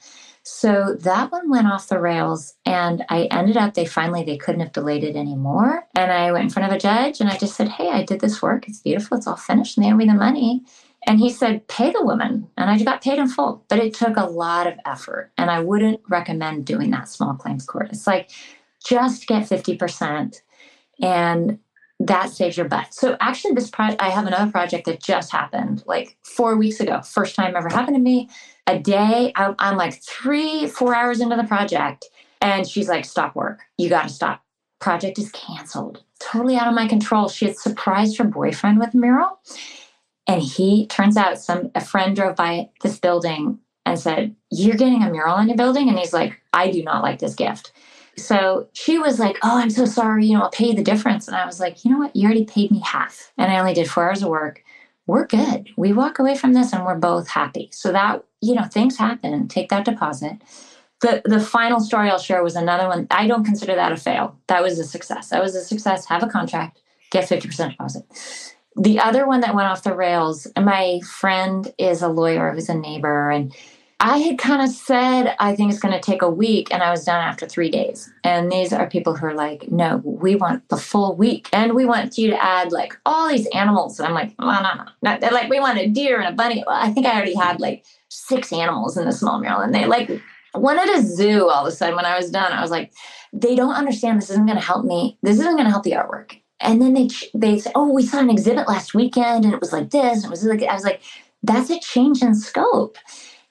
[0.43, 4.61] So that one went off the rails and I ended up they finally they couldn't
[4.61, 5.87] have delayed it anymore.
[5.97, 8.21] And I went in front of a judge and I just said, Hey, I did
[8.21, 8.69] this work.
[8.69, 9.17] It's beautiful.
[9.17, 9.79] It's all finished.
[9.79, 10.63] And they owe me the money.
[11.07, 12.49] And he said, pay the woman.
[12.57, 13.65] And I got paid in full.
[13.69, 15.33] But it took a lot of effort.
[15.37, 17.91] And I wouldn't recommend doing that small claims court.
[17.91, 18.31] It's like
[18.85, 20.41] just get 50%
[21.01, 21.59] and
[22.01, 22.93] that saves your butt.
[22.93, 27.01] So actually this project, I have another project that just happened like four weeks ago.
[27.03, 28.29] First time ever happened to me.
[28.67, 32.07] A day, I'm, like three, four hours into the project.
[32.41, 33.61] And she's like, stop work.
[33.79, 34.43] You got to stop.
[34.81, 36.03] Project is canceled.
[36.19, 37.29] Totally out of my control.
[37.29, 39.41] She had surprised her boyfriend with a mural
[40.27, 45.03] and he turns out some a friend drove by this building and said, You're getting
[45.03, 45.89] a mural on your building?
[45.89, 47.73] And he's like, I do not like this gift.
[48.17, 51.29] So she was like, Oh, I'm so sorry, you know, I'll pay you the difference.
[51.29, 52.17] And I was like, you know what?
[52.17, 53.33] You already paid me half.
[53.37, 54.63] And I only did four hours of work.
[55.07, 55.69] We're good.
[55.77, 57.69] We walk away from this and we're both happy.
[57.73, 59.49] So that, you know, things happen.
[59.49, 60.39] Take that deposit.
[61.03, 63.07] The the final story I'll share was another one.
[63.11, 64.39] I don't consider that a fail.
[64.47, 65.29] That was a success.
[65.29, 66.07] That was a success.
[66.07, 68.05] Have a contract, get 50% deposit
[68.77, 72.75] the other one that went off the rails, my friend is a lawyer who's a
[72.75, 73.31] neighbor.
[73.31, 73.55] And
[74.01, 76.73] I had kind of said, I think it's going to take a week.
[76.73, 78.13] And I was done after three days.
[78.25, 81.49] And these are people who are like, no, we want the full week.
[81.53, 83.99] And we want you to add like all these animals.
[83.99, 85.19] And I'm like, no, no, no.
[85.19, 86.65] They're like, we want a deer and a bunny.
[86.67, 89.61] Well, I think I already had like six animals in the small mural.
[89.61, 90.11] And they like
[90.53, 92.53] wanted a zoo all of a sudden when I was done.
[92.53, 92.93] I was like,
[93.33, 95.17] they don't understand this isn't going to help me.
[95.23, 98.19] This isn't going to help the artwork and then they they say, "Oh, we saw
[98.19, 100.85] an exhibit last weekend, and it was like this." And it was like I was
[100.85, 101.03] like,
[101.43, 102.99] "That's a change in scope."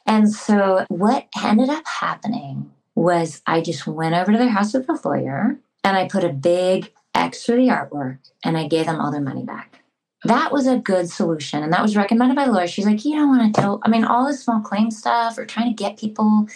[0.06, 4.88] And so what ended up happening was I just went over to their house with
[4.88, 9.00] the lawyer, and I put a big X for the artwork, and I gave them
[9.00, 9.80] all their money back.
[10.26, 12.68] That was a good solution, and that was recommended by lawyer.
[12.68, 15.46] She's like, "You don't want to tell." I mean, all this small claim stuff or
[15.46, 16.48] trying to get people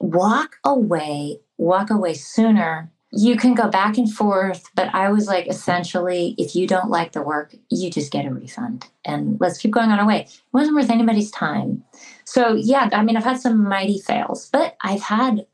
[0.00, 5.46] walk away, walk away sooner you can go back and forth, but I was like,
[5.48, 9.70] essentially, if you don't like the work, you just get a refund and let's keep
[9.70, 10.20] going on our way.
[10.20, 11.84] It wasn't worth anybody's time.
[12.24, 15.46] So, yeah, I mean, I've had some mighty fails, but I've had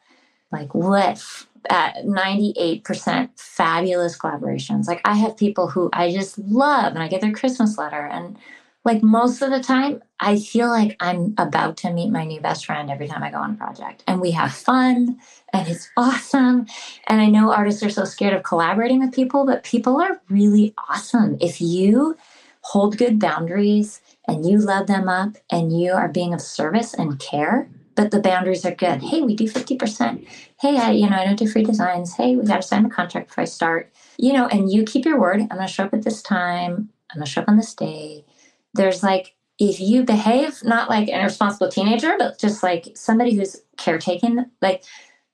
[0.51, 1.25] like what
[1.71, 4.89] at 98% fabulous collaborations.
[4.89, 8.37] Like, I have people who I just love and I get their Christmas letter and
[8.85, 12.67] like most of the time, I feel like I'm about to meet my new best
[12.67, 14.05] friend every time I go on a project.
[14.07, 15.19] And we have fun
[15.53, 16.67] and it's awesome.
[17.07, 20.75] And I know artists are so scared of collaborating with people, but people are really
[20.89, 21.39] awesome.
[21.41, 22.17] If you
[22.61, 27.19] hold good boundaries and you love them up and you are being of service and
[27.19, 29.03] care, but the boundaries are good.
[29.03, 30.27] Hey, we do 50%.
[30.61, 32.15] Hey, I, you know, I don't do free designs.
[32.17, 33.93] Hey, we got to sign a contract before I start.
[34.19, 35.41] You know, and you keep your word.
[35.41, 36.91] I'm going to show up at this time.
[37.11, 38.25] I'm going to show up on this day
[38.75, 43.63] there's like if you behave not like an irresponsible teenager, but just like somebody who's
[43.77, 44.83] caretaking, like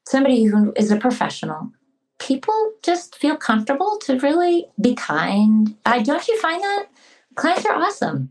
[0.06, 1.70] somebody who is a professional,
[2.18, 5.74] people just feel comfortable to really be kind.
[5.86, 6.86] I don't you find that
[7.34, 8.30] clients are awesome.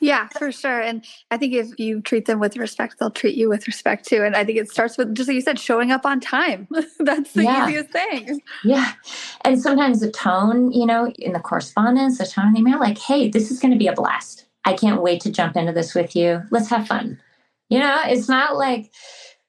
[0.00, 0.80] Yeah, for sure.
[0.80, 4.24] And I think if you treat them with respect, they'll treat you with respect too.
[4.24, 6.66] And I think it starts with just like you said, showing up on time.
[6.98, 7.68] That's the yeah.
[7.68, 8.40] easiest thing.
[8.64, 8.92] Yeah.
[9.44, 12.98] And sometimes the tone, you know, in the correspondence, the tone of the email, like,
[12.98, 14.46] hey, this is going to be a blast.
[14.64, 16.42] I can't wait to jump into this with you.
[16.50, 17.20] Let's have fun.
[17.68, 18.90] You know, it's not like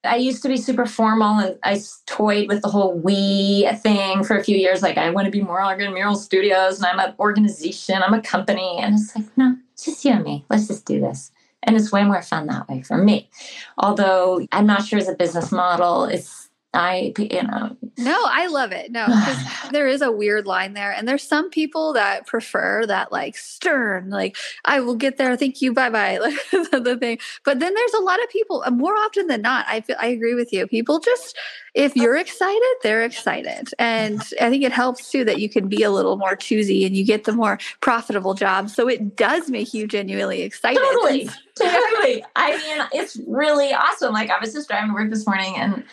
[0.03, 4.35] I used to be super formal and I toyed with the whole we thing for
[4.35, 4.81] a few years.
[4.81, 8.21] Like, I want to be more Morgan Mural Studios and I'm an organization, I'm a
[8.21, 8.77] company.
[8.79, 9.55] And it's like, no,
[9.85, 10.45] just you and me.
[10.49, 11.31] Let's just do this.
[11.63, 13.29] And it's way more fun that way for me.
[13.77, 16.40] Although I'm not sure as a business model, it's
[16.73, 17.75] I, you know.
[17.97, 18.91] No, I love it.
[18.91, 20.91] No, because there is a weird line there.
[20.91, 25.35] And there's some people that prefer that like stern, like, I will get there.
[25.35, 25.73] Thank you.
[25.73, 26.19] Bye bye.
[26.51, 27.17] Like the thing.
[27.43, 30.07] But then there's a lot of people, uh, more often than not, I feel, I
[30.07, 30.67] agree with you.
[30.67, 31.37] People just,
[31.73, 33.69] if you're excited, they're excited.
[33.79, 36.95] And I think it helps too that you can be a little more choosy and
[36.95, 38.75] you get the more profitable jobs.
[38.75, 40.79] So it does make you genuinely excited.
[40.79, 41.29] Totally.
[41.55, 42.23] Totally.
[42.35, 44.13] I mean, it's really awesome.
[44.13, 45.83] Like I was just driving to work this morning and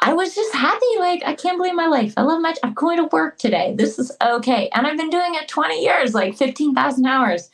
[0.00, 0.86] I was just happy.
[0.98, 2.14] Like, I can't believe my life.
[2.16, 3.74] I love my, I'm going to work today.
[3.76, 4.68] This is okay.
[4.74, 7.50] And I've been doing it 20 years, like 15,000 hours.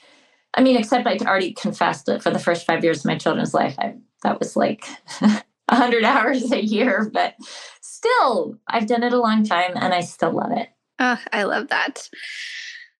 [0.54, 3.54] I mean, except I already confessed that for the first five years of my children's
[3.54, 4.84] life, I, that was like
[5.20, 7.10] 100 hours a year.
[7.12, 7.34] But
[7.80, 10.68] still, I've done it a long time and I still love it.
[10.98, 12.08] Oh, I love that.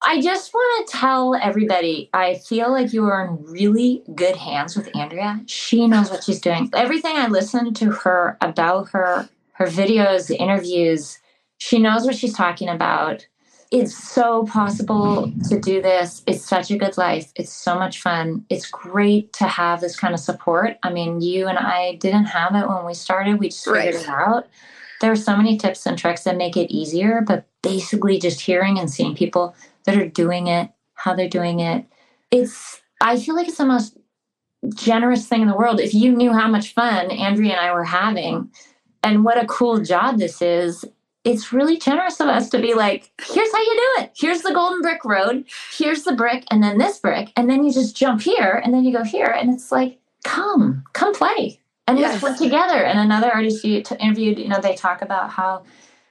[0.05, 4.77] I just want to tell everybody I feel like you are in really good hands
[4.77, 5.41] with Andrea.
[5.47, 6.71] She knows what she's doing.
[6.75, 11.19] Everything I listen to her about her, her videos, the interviews,
[11.59, 13.27] she knows what she's talking about.
[13.71, 16.23] It's so possible to do this.
[16.27, 17.33] It's such a good life.
[17.37, 18.45] It's so much fun.
[18.51, 20.77] It's great to have this kind of support.
[20.83, 23.39] I mean, you and I didn't have it when we started.
[23.39, 24.03] We just figured right.
[24.03, 24.49] it out.
[25.01, 28.79] There are so many tips and tricks that make it easier, but basically just hearing
[28.79, 31.87] and seeing people that are doing it, how they're doing it.
[32.31, 33.97] It's, I feel like it's the most
[34.75, 35.81] generous thing in the world.
[35.81, 38.51] If you knew how much fun Andrea and I were having
[39.03, 40.85] and what a cool job this is,
[41.25, 44.13] it's really generous of us to be like, here's how you do it.
[44.17, 45.45] Here's the golden brick road.
[45.77, 47.33] Here's the brick, and then this brick.
[47.37, 49.27] And then you just jump here, and then you go here.
[49.27, 51.61] And it's like, come, come play.
[51.87, 52.23] And yes.
[52.23, 52.85] let's work together.
[52.85, 55.63] And another artist you interviewed, you know, they talk about how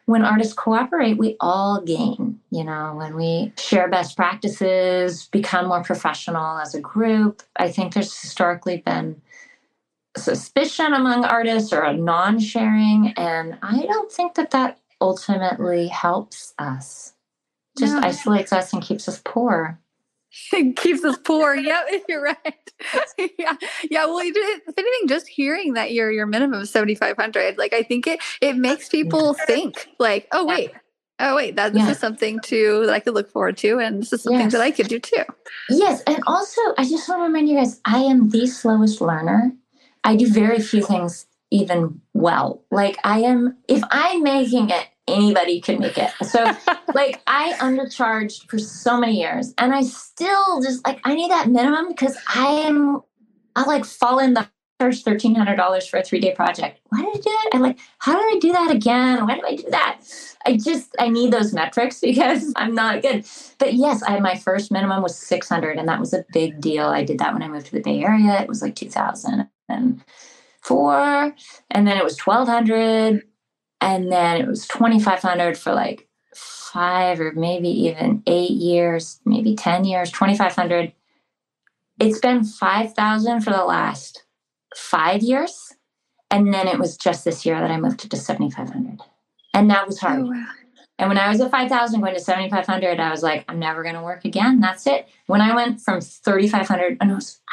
[0.06, 2.40] when artists cooperate, we all gain.
[2.50, 7.44] You know, when we share best practices, become more professional as a group.
[7.56, 9.22] I think there's historically been
[10.18, 13.14] suspicion among artists or a non sharing.
[13.18, 17.14] And I don't think that that ultimately helps us,
[17.78, 18.02] just no.
[18.02, 19.80] isolates us and keeps us poor.
[20.54, 21.56] It keeps us poor.
[21.56, 22.72] yep, you're right.
[23.38, 23.56] yeah,
[23.90, 24.06] yeah.
[24.06, 27.84] Well, if anything, just hearing that your your minimum is seventy five hundred, like I
[27.84, 30.72] think it it makes people think like, oh wait,
[31.20, 31.92] oh wait, that this yeah.
[31.92, 34.52] is something to that I could look forward to, and this is something yes.
[34.54, 35.24] that I could do too.
[35.70, 39.52] Yes, and also I just want to remind you guys, I am the slowest learner.
[40.04, 42.64] I do very few things even well.
[42.72, 46.12] Like I am, if I'm making it anybody could make it.
[46.24, 46.44] So
[46.94, 51.50] like I undercharged for so many years and I still just like I need that
[51.50, 53.02] minimum because I am
[53.56, 54.48] I like fall in the
[54.82, 56.80] first thirteen hundred dollars for a three day project.
[56.90, 57.50] Why did I do that?
[57.54, 59.28] I'm like, how did I do that again?
[59.28, 60.02] Why did I do that?
[60.46, 63.26] I just I need those metrics because I'm not good.
[63.60, 66.88] But yes, I my first minimum was six hundred, and that was a big deal.
[66.88, 68.42] I did that when I moved to the Bay Area.
[68.42, 70.04] It was like two thousand and
[70.62, 71.36] four,
[71.70, 73.22] and then it was twelve hundred,
[73.82, 79.84] and then it was 2500 for like five or maybe even eight years maybe 10
[79.84, 80.94] years 2500
[82.02, 84.24] it's been 5000 for the last
[84.76, 85.74] five years.
[86.32, 89.00] And then it was just this year that i moved to 7500
[89.54, 90.22] and that was hard.
[90.22, 90.46] Oh, wow.
[90.98, 93.96] and when i was at 5000 going to 7500 i was like i'm never going
[93.96, 94.62] to work again.
[94.62, 95.10] That's it.
[95.28, 96.98] When i went from 3500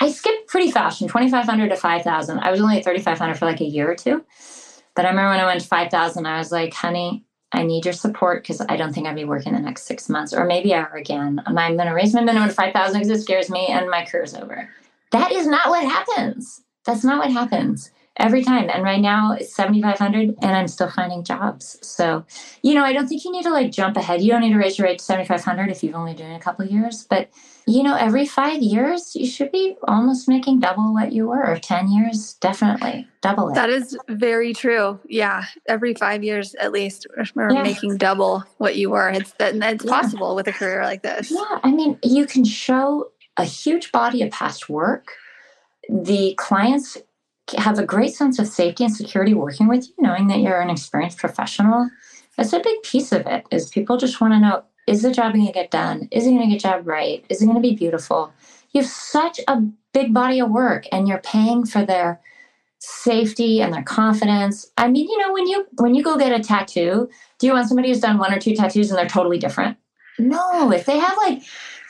[0.01, 3.61] i skipped pretty fast from 2500 to 5000 i was only at 3500 for like
[3.61, 4.24] a year or two
[4.99, 7.94] but I remember when I went to 5,000, I was like, honey, I need your
[7.94, 10.96] support because I don't think I'd be working the next six months, or maybe ever
[10.96, 11.40] again.
[11.46, 14.34] I'm going to raise my minimum to 5,000 because it scares me and my career's
[14.34, 14.68] over.
[15.12, 16.62] That is not what happens.
[16.84, 18.69] That's not what happens every time.
[18.69, 21.79] And right now it's 7,500 and I'm still finding jobs.
[21.83, 22.25] So,
[22.62, 24.21] you know, I don't think you need to like jump ahead.
[24.21, 26.64] You don't need to raise your rate to 7,500 if you've only doing a couple
[26.66, 27.07] years.
[27.09, 27.31] But,
[27.66, 31.57] you know, every five years, you should be almost making double what you were.
[31.57, 33.55] 10 years, definitely double it.
[33.55, 34.99] That is very true.
[35.07, 35.45] Yeah.
[35.69, 37.62] Every five years, at least, we're yeah.
[37.62, 39.11] making double what you were.
[39.11, 39.91] It's, it's yeah.
[39.91, 41.31] possible with a career like this.
[41.31, 41.61] Yeah.
[41.62, 45.12] I mean, you can show a huge body of past work.
[45.89, 46.99] The clients
[47.57, 50.70] have a great sense of safety and security working with you, knowing that you're an
[50.70, 51.90] experienced professional.
[52.36, 53.44] That's a big piece of it.
[53.51, 56.09] Is people just want to know: Is the job going to get done?
[56.11, 57.24] Is it going to get job right?
[57.28, 58.32] Is it going to be beautiful?
[58.72, 62.20] You have such a big body of work, and you're paying for their
[62.78, 64.70] safety and their confidence.
[64.76, 67.68] I mean, you know, when you when you go get a tattoo, do you want
[67.68, 69.76] somebody who's done one or two tattoos and they're totally different?
[70.18, 71.42] No, if they have like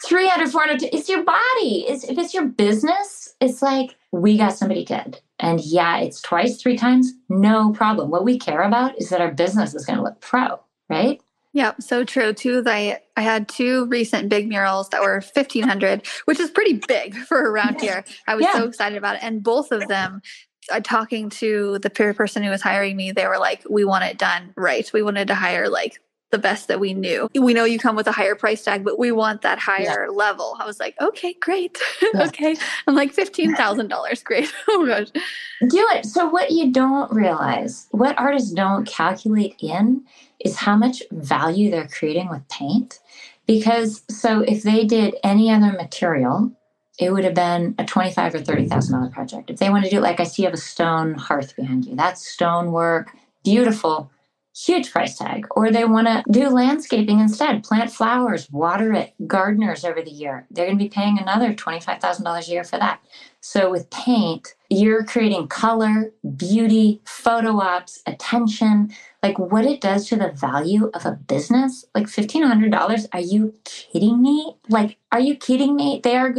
[0.04, 1.86] 300, 400, it's your body.
[1.88, 5.20] It's, if it's your business, it's like we got somebody good.
[5.38, 8.10] And yeah, it's twice, three times, no problem.
[8.10, 11.20] What we care about is that our business is going to look pro, right?
[11.52, 12.32] Yep, so true.
[12.32, 16.74] Two, I I had two recent big murals that were fifteen hundred, which is pretty
[16.86, 18.04] big for around here.
[18.26, 18.52] I was yeah.
[18.52, 20.22] so excited about it, and both of them.
[20.70, 24.04] Uh, talking to the peer person who was hiring me, they were like, "We want
[24.04, 24.92] it done right.
[24.92, 25.98] We wanted to hire like
[26.30, 27.28] the best that we knew.
[27.34, 30.12] We know you come with a higher price tag, but we want that higher yeah.
[30.12, 30.56] level.
[30.60, 31.78] I was like, okay, great.
[32.14, 32.26] Yeah.
[32.26, 32.56] okay.
[32.86, 34.24] I'm like $15,000.
[34.24, 34.52] Great.
[34.68, 35.08] oh gosh.
[35.68, 36.06] Do it.
[36.06, 40.04] So, what you don't realize, what artists don't calculate in
[40.40, 43.00] is how much value they're creating with paint.
[43.46, 46.52] Because, so if they did any other material,
[46.98, 49.50] it would have been a twenty-five or thirty thousand dollar project.
[49.50, 51.84] If they want to do it, like I see you have a stone hearth behind
[51.84, 53.10] you, that's stone work,
[53.44, 54.10] beautiful
[54.66, 55.46] huge price tag.
[55.52, 60.46] Or they want to do landscaping instead, plant flowers, water it, gardeners over the year.
[60.50, 63.00] They're going to be paying another $25,000 a year for that.
[63.40, 68.90] So with paint, you're creating color, beauty, photo ops, attention,
[69.22, 71.84] like what it does to the value of a business.
[71.94, 73.06] Like $1,500.
[73.12, 74.56] Are you kidding me?
[74.68, 76.00] Like, are you kidding me?
[76.02, 76.34] They are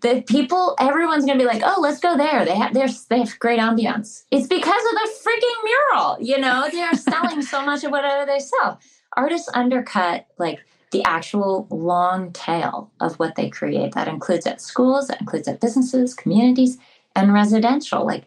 [0.00, 2.44] the people, everyone's gonna be like, oh, let's go there.
[2.44, 4.24] They have they have great ambiance.
[4.30, 6.18] It's because of the freaking mural.
[6.20, 8.80] You know, they are selling so much of whatever they sell.
[9.16, 10.60] Artists undercut like
[10.92, 13.92] the actual long tail of what they create.
[13.92, 16.78] That includes at schools, that includes at businesses, communities,
[17.14, 18.04] and residential.
[18.04, 18.24] Like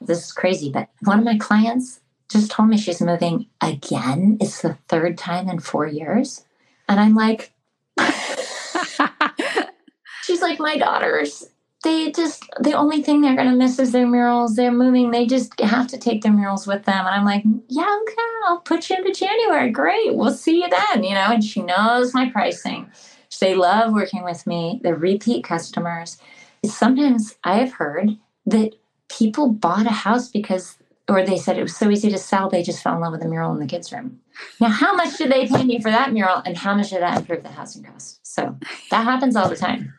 [0.00, 4.38] this is crazy, but one of my clients just told me she's moving again.
[4.40, 6.44] It's the third time in four years.
[6.88, 7.52] And I'm like,
[10.42, 11.48] like, my daughters,
[11.84, 14.54] they just, the only thing they're going to miss is their murals.
[14.54, 15.10] They're moving.
[15.10, 17.06] They just have to take their murals with them.
[17.06, 19.70] And I'm like, yeah, okay, I'll put you into January.
[19.70, 20.14] Great.
[20.14, 22.90] We'll see you then, you know, and she knows my pricing.
[23.42, 24.78] They love working with me.
[24.84, 26.16] They're repeat customers.
[26.64, 28.16] Sometimes I have heard
[28.46, 28.76] that
[29.08, 30.78] people bought a house because
[31.08, 33.20] or they said it was so easy to sell they just fell in love with
[33.20, 34.20] the mural in the kids room
[34.60, 37.18] now how much did they pay me for that mural and how much did that
[37.18, 38.56] improve the housing cost so
[38.90, 39.92] that happens all the time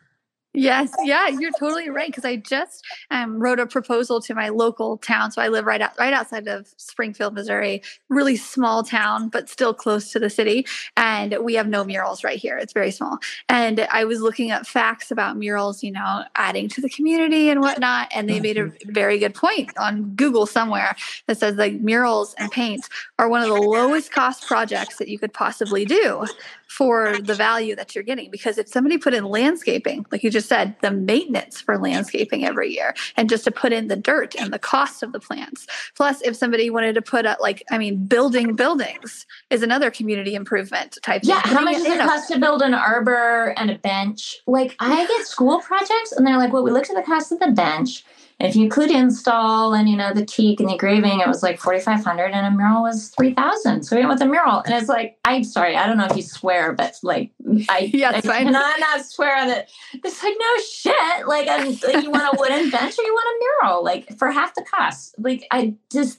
[0.54, 2.06] Yes, yeah, you're totally right.
[2.06, 5.32] Because I just um, wrote a proposal to my local town.
[5.32, 7.82] So I live right out, right outside of Springfield, Missouri.
[8.08, 10.64] Really small town, but still close to the city.
[10.96, 12.56] And we have no murals right here.
[12.56, 13.18] It's very small.
[13.48, 17.60] And I was looking up facts about murals, you know, adding to the community and
[17.60, 18.12] whatnot.
[18.14, 18.92] And they made a mm-hmm.
[18.92, 20.94] very good point on Google somewhere
[21.26, 22.88] that says like murals and paints
[23.18, 26.26] are one of the lowest cost projects that you could possibly do
[26.68, 28.30] for the value that you're getting.
[28.30, 32.72] Because if somebody put in landscaping, like you just said, the maintenance for landscaping every
[32.72, 35.66] year, and just to put in the dirt and the cost of the plants.
[35.96, 40.34] Plus, if somebody wanted to put up, like, I mean, building buildings is another community
[40.34, 41.22] improvement type.
[41.24, 41.54] Yeah, thing.
[41.54, 44.36] how much does it cost to build an arbor and a bench?
[44.46, 47.40] Like, I get school projects, and they're like, well, we looked at the cost of
[47.40, 48.04] the bench
[48.40, 51.58] if you include install and you know the teak and the engraving, it was like
[51.58, 53.84] forty five hundred, and a mural was three thousand.
[53.84, 56.16] So we went with a mural, and it's like I'm sorry, I don't know if
[56.16, 57.30] you swear, but like
[57.68, 58.44] I yeah, I fine.
[58.44, 59.70] cannot not swear on it.
[59.92, 61.28] It's like no shit.
[61.28, 64.30] Like, I'm, like you want a wooden bench or you want a mural, like for
[64.30, 65.14] half the cost.
[65.18, 66.18] Like I just,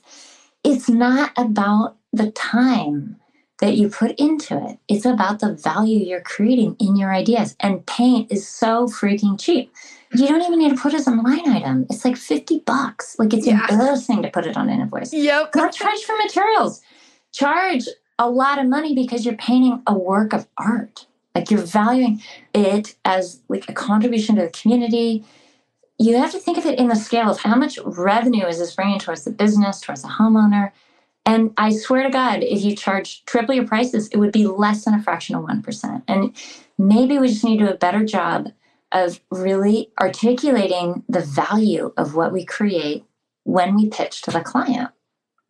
[0.63, 3.17] it's not about the time
[3.59, 4.79] that you put into it.
[4.87, 7.55] It's about the value you're creating in your ideas.
[7.59, 9.71] And paint is so freaking cheap
[10.19, 11.85] you don't even need to put it as a line item.
[11.89, 13.17] It's like 50 bucks.
[13.17, 13.65] Like it's yeah.
[13.69, 15.13] embarrassing to put it on an invoice.
[15.13, 15.53] Yep.
[15.53, 16.81] Don't charge for materials.
[17.31, 17.87] Charge
[18.17, 21.07] a lot of money because you're painting a work of art.
[21.33, 22.21] Like you're valuing
[22.53, 25.25] it as like a contribution to the community.
[25.97, 28.73] You have to think of it in the scale of how much revenue is this
[28.73, 30.71] bringing towards the business, towards the homeowner.
[31.25, 34.85] And I swear to God, if you charge triple your prices, it would be less
[34.85, 36.03] than a fraction of 1%.
[36.07, 36.35] And
[36.77, 38.51] maybe we just need to do a better job
[38.91, 41.55] of really articulating the mm-hmm.
[41.55, 43.05] value of what we create
[43.43, 44.89] when we pitch to the client.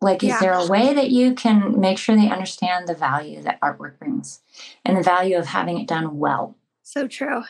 [0.00, 0.40] Like, is yeah.
[0.40, 4.40] there a way that you can make sure they understand the value that artwork brings
[4.84, 6.54] and the value of having it done well?
[6.82, 7.42] So true.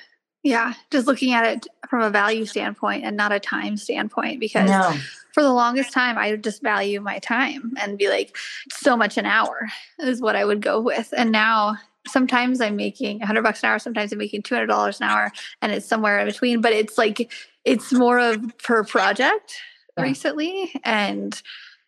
[0.44, 4.70] Yeah, just looking at it from a value standpoint and not a time standpoint because
[4.70, 4.94] no.
[5.34, 8.36] for the longest time I would just value my time and be like
[8.70, 9.68] so much an hour
[9.98, 11.12] is what I would go with.
[11.16, 15.32] And now sometimes I'm making 100 bucks an hour, sometimes I'm making $200 an hour
[15.62, 17.32] and it's somewhere in between, but it's like
[17.64, 19.54] it's more of per project
[19.96, 20.04] yeah.
[20.04, 21.40] recently and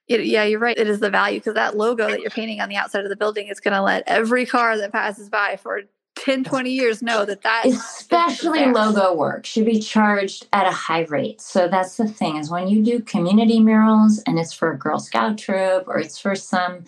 [0.08, 0.76] it, yeah, you're right.
[0.76, 3.16] It is the value because that logo that you're painting on the outside of the
[3.16, 5.82] building is going to let every car that passes by for
[6.16, 11.02] 10, 20 years know that that especially logo work should be charged at a high
[11.02, 11.40] rate.
[11.40, 14.98] So that's the thing is when you do community murals and it's for a Girl
[14.98, 16.84] Scout troop or it's for some,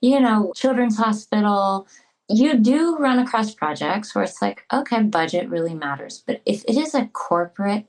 [0.00, 1.86] you know, children's hospital,
[2.32, 6.22] you do run across projects where it's like, okay, budget really matters.
[6.26, 7.86] But if it is a corporate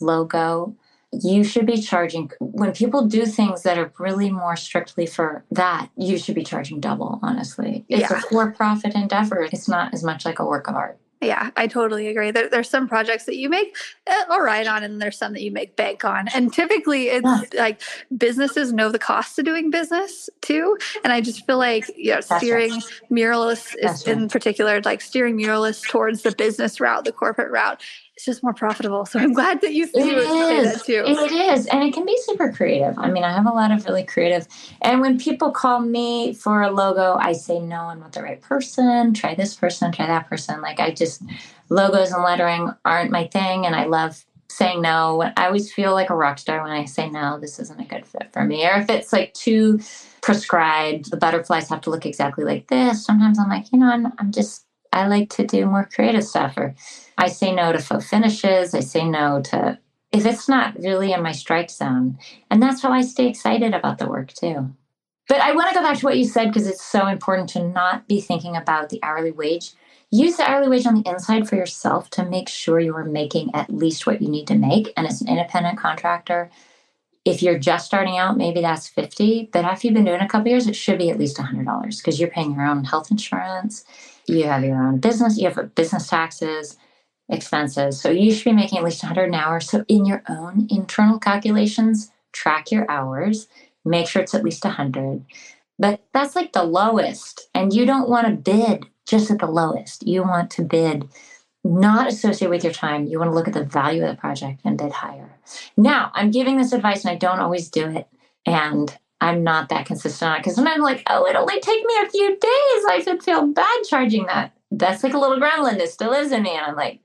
[0.00, 0.76] logo
[1.22, 5.88] you should be charging when people do things that are really more strictly for that
[5.96, 8.18] you should be charging double honestly it's yeah.
[8.18, 12.08] a for-profit endeavor it's not as much like a work of art yeah, I totally
[12.08, 12.30] agree.
[12.30, 15.42] There, there's some projects that you make eh, all right on, and there's some that
[15.42, 16.28] you make bank on.
[16.34, 17.60] And typically, it's yeah.
[17.60, 17.80] like
[18.16, 20.78] businesses know the cost of doing business too.
[21.02, 23.00] And I just feel like you know, steering right.
[23.10, 24.16] muralists is, right.
[24.16, 27.82] in particular, like steering muralists towards the business route, the corporate route,
[28.16, 29.06] it's just more profitable.
[29.06, 31.02] So I'm glad that you, see that too.
[31.04, 31.66] It is.
[31.66, 32.96] And it can be super creative.
[32.96, 34.46] I mean, I have a lot of really creative.
[34.82, 38.40] And when people call me for a logo, I say, no, I'm not the right
[38.40, 39.14] person.
[39.14, 40.60] Try this person, try that person.
[40.60, 41.22] Like, I just,
[41.70, 43.66] logos and lettering aren't my thing.
[43.66, 45.32] And I love saying no.
[45.36, 48.06] I always feel like a rock star when I say, no, this isn't a good
[48.06, 48.64] fit for me.
[48.64, 49.80] Or if it's like too
[50.20, 53.04] prescribed, the butterflies have to look exactly like this.
[53.04, 56.56] Sometimes I'm like, you know, I'm, I'm just, I like to do more creative stuff
[56.56, 56.74] or
[57.18, 58.74] I say no to faux finishes.
[58.74, 59.78] I say no to
[60.12, 62.18] if it's not really in my strike zone.
[62.50, 64.72] And that's how I stay excited about the work too.
[65.28, 67.66] But I want to go back to what you said because it's so important to
[67.66, 69.72] not be thinking about the hourly wage.
[70.10, 73.50] Use the hourly wage on the inside for yourself to make sure you are making
[73.54, 74.92] at least what you need to make.
[74.96, 76.50] And as an independent contractor,
[77.24, 79.48] if you're just starting out, maybe that's 50.
[79.52, 82.20] But after you've been doing a couple years, it should be at least $100 because
[82.20, 83.84] you're paying your own health insurance.
[84.26, 86.76] You have your own business, you have business taxes
[87.28, 88.00] expenses.
[88.00, 89.60] So you should be making at least 100 an hour.
[89.60, 93.48] So in your own internal calculations, track your hours,
[93.84, 95.24] make sure it's at least 100.
[95.78, 97.48] But that's like the lowest.
[97.54, 100.06] And you don't want to bid just at the lowest.
[100.06, 101.08] You want to bid
[101.64, 103.06] not associated with your time.
[103.06, 105.38] You want to look at the value of the project and bid higher.
[105.76, 108.06] Now, I'm giving this advice and I don't always do it.
[108.46, 111.82] And I'm not that consistent on it because when I'm like, oh, it only take
[111.82, 112.84] me a few days.
[112.90, 114.52] I should feel bad charging that.
[114.70, 116.54] That's like a little gremlin that still is in me.
[116.54, 117.00] And I'm like,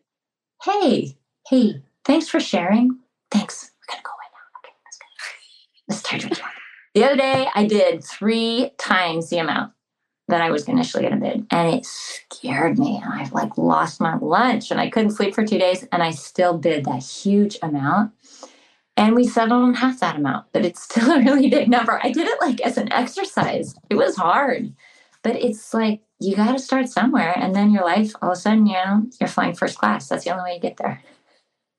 [0.64, 1.16] hey,
[1.48, 3.00] hey, thanks for sharing.
[3.32, 3.72] Thanks.
[3.88, 4.60] We're gonna go away now.
[4.60, 5.06] Okay, let's go.
[5.88, 6.56] Let's charge what you want.
[6.94, 9.72] The other day, I did three times the amount
[10.28, 13.02] that I was initially to bid, and it scared me.
[13.02, 16.12] And I've like lost my lunch, and I couldn't sleep for two days, and I
[16.12, 18.12] still bid that huge amount.
[19.00, 22.02] And we settled on half that amount, but it's still a really big number.
[22.04, 23.76] I did it like as an exercise.
[23.90, 24.74] It was hard,
[25.24, 27.34] but it's like you got to start somewhere.
[27.38, 30.10] And then your life, all of a sudden, you know, you're flying first class.
[30.10, 31.02] That's the only way you get there.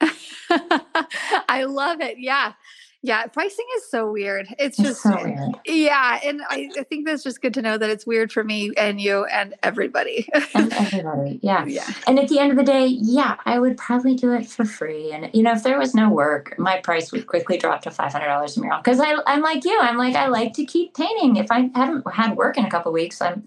[1.48, 2.18] I love it.
[2.18, 2.54] Yeah.
[3.02, 4.46] Yeah, pricing is so weird.
[4.58, 5.54] It's, it's just so weird.
[5.64, 8.72] Yeah, and I, I, think that's just good to know that it's weird for me
[8.76, 10.28] and you and everybody.
[10.54, 11.64] and everybody, yeah.
[11.64, 11.88] Yeah.
[12.06, 15.12] And at the end of the day, yeah, I would probably do it for free.
[15.12, 18.12] And you know, if there was no work, my price would quickly drop to five
[18.12, 18.82] hundred dollars a mural.
[18.82, 19.78] Because I, I'm like you.
[19.80, 21.36] I'm like I like to keep painting.
[21.36, 23.44] If I haven't had work in a couple weeks, I'm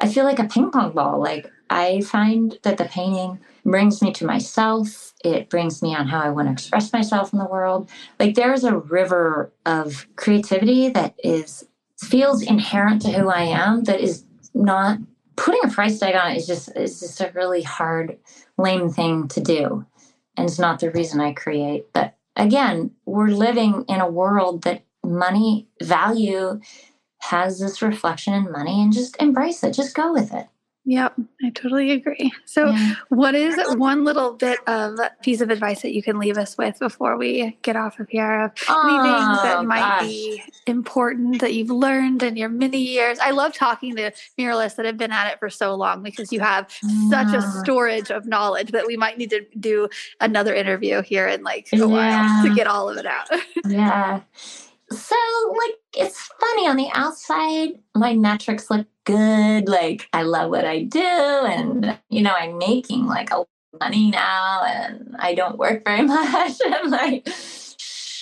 [0.00, 1.20] I feel like a ping pong ball.
[1.20, 3.38] Like I find that the painting
[3.70, 5.14] brings me to myself.
[5.24, 7.90] It brings me on how I want to express myself in the world.
[8.18, 11.66] Like there's a river of creativity that is
[12.00, 14.98] feels inherent to who I am that is not
[15.36, 18.18] putting a price tag on it is just is just a really hard,
[18.56, 19.84] lame thing to do.
[20.36, 21.92] And it's not the reason I create.
[21.92, 26.60] But again, we're living in a world that money value
[27.20, 29.72] has this reflection in money and just embrace it.
[29.72, 30.46] Just go with it.
[30.84, 32.32] Yep, I totally agree.
[32.46, 32.94] So, yeah.
[33.10, 36.78] what is one little bit of piece of advice that you can leave us with
[36.78, 38.44] before we get off of here?
[38.44, 40.08] Of oh, anything that might gosh.
[40.08, 43.18] be important that you've learned in your many years?
[43.18, 46.40] I love talking to muralists that have been at it for so long because you
[46.40, 47.10] have yeah.
[47.10, 47.60] such a mm.
[47.60, 49.90] storage of knowledge that we might need to do
[50.22, 51.84] another interview here in like a yeah.
[51.84, 53.28] while to get all of it out.
[53.66, 54.20] yeah.
[54.90, 55.16] so
[55.54, 60.82] like it's funny on the outside my metrics look good like i love what i
[60.82, 63.42] do and you know i'm making like a
[63.80, 67.26] money now and i don't work very much and like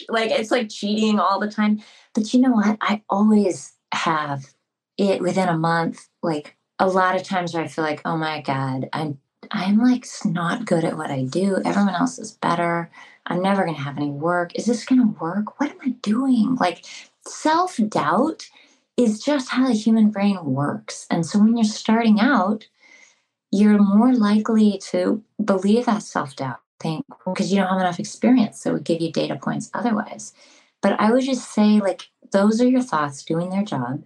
[0.08, 1.82] like it's like cheating all the time
[2.14, 4.54] but you know what i always have
[4.96, 8.40] it within a month like a lot of times where i feel like oh my
[8.40, 9.18] god i'm
[9.50, 12.88] i'm like not good at what i do everyone else is better
[13.26, 14.52] I'm never to have any work.
[14.54, 15.58] Is this to work?
[15.58, 16.54] What am I doing?
[16.56, 16.84] Like
[17.26, 18.48] self doubt
[18.96, 21.06] is just how the human brain works.
[21.10, 22.66] And so when you're starting out,
[23.50, 28.60] you're more likely to believe that self doubt thing because you don't have enough experience.
[28.60, 30.32] So it would give you data points otherwise.
[30.82, 34.02] But I would just say, like, those are your thoughts doing their job.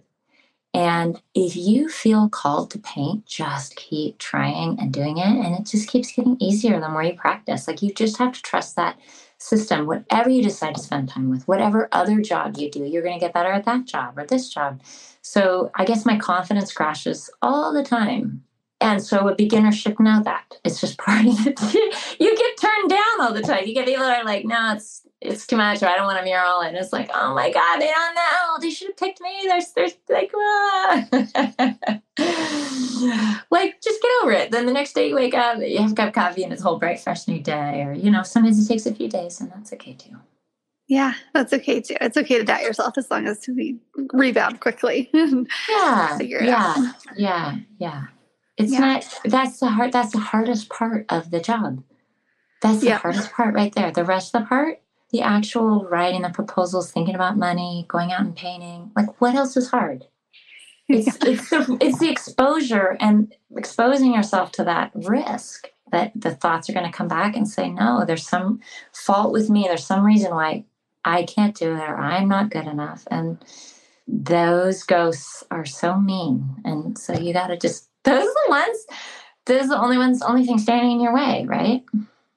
[0.73, 5.25] And if you feel called to paint, just keep trying and doing it.
[5.25, 7.67] And it just keeps getting easier the more you practice.
[7.67, 8.97] Like you just have to trust that
[9.41, 9.87] system.
[9.87, 13.25] Whatever you decide to spend time with, whatever other job you do, you're going to
[13.25, 14.81] get better at that job or this job.
[15.21, 18.43] So I guess my confidence crashes all the time.
[18.81, 20.57] And so a beginner should know that.
[20.65, 21.59] It's just part of it.
[22.19, 23.65] you get turned down all the time.
[23.65, 26.19] You get people that are like, no, it's it's too much, or I don't want
[26.19, 26.61] a mural.
[26.61, 28.57] And it's like, oh my God, they don't know.
[28.59, 29.41] They should have picked me.
[29.43, 31.07] There's, there's like, ah.
[33.51, 34.49] like, just get over it.
[34.49, 36.63] Then the next day you wake up, you have a cup of coffee and it's
[36.63, 37.83] a whole bright, fresh new day.
[37.83, 40.15] Or, you know, sometimes it takes a few days and that's okay too.
[40.87, 41.97] Yeah, that's okay too.
[42.01, 43.77] It's okay to doubt yourself as long as we
[44.13, 45.11] rebound quickly.
[45.13, 46.17] yeah.
[46.19, 46.73] yeah.
[46.77, 46.95] Out.
[47.15, 47.57] Yeah.
[47.77, 48.05] Yeah.
[48.57, 48.79] It's yeah.
[48.79, 51.83] not, that's the hard, that's the hardest part of the job.
[52.61, 52.97] That's the yeah.
[52.97, 53.91] hardest part right there.
[53.91, 54.81] The rest of the part,
[55.11, 59.57] the actual writing the proposals, thinking about money, going out and painting, like what else
[59.57, 60.05] is hard?
[60.89, 66.69] It's it's the, it's the exposure and exposing yourself to that risk that the thoughts
[66.69, 68.59] are going to come back and say, no, there's some
[68.91, 69.63] fault with me.
[69.63, 70.65] There's some reason why
[71.05, 73.07] I can't do it or I'm not good enough.
[73.09, 73.43] And
[74.07, 76.55] those ghosts are so mean.
[76.65, 78.85] And so you got to just, those are the ones,
[79.45, 81.83] those are the only ones, only thing standing in your way, right?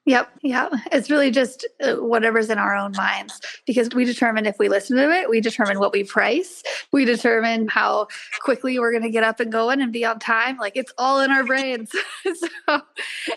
[0.07, 0.31] Yep.
[0.43, 0.69] Yeah.
[0.93, 4.99] It's really just uh, whatever's in our own minds because we determine if we listen
[4.99, 6.63] to it, we determine what we price,
[6.93, 8.09] we determine how
[8.41, 10.59] quickly we're going to get up and going and be on time.
[10.59, 11.91] Like it's all in our brains.
[12.35, 12.83] so,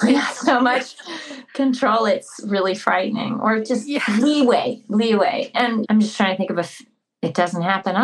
[0.04, 0.96] yeah, so much
[1.54, 2.06] control.
[2.06, 4.04] It's really frightening or just yeah.
[4.20, 5.52] leeway, leeway.
[5.56, 6.82] And I'm just trying to think of if
[7.22, 7.96] it doesn't happen.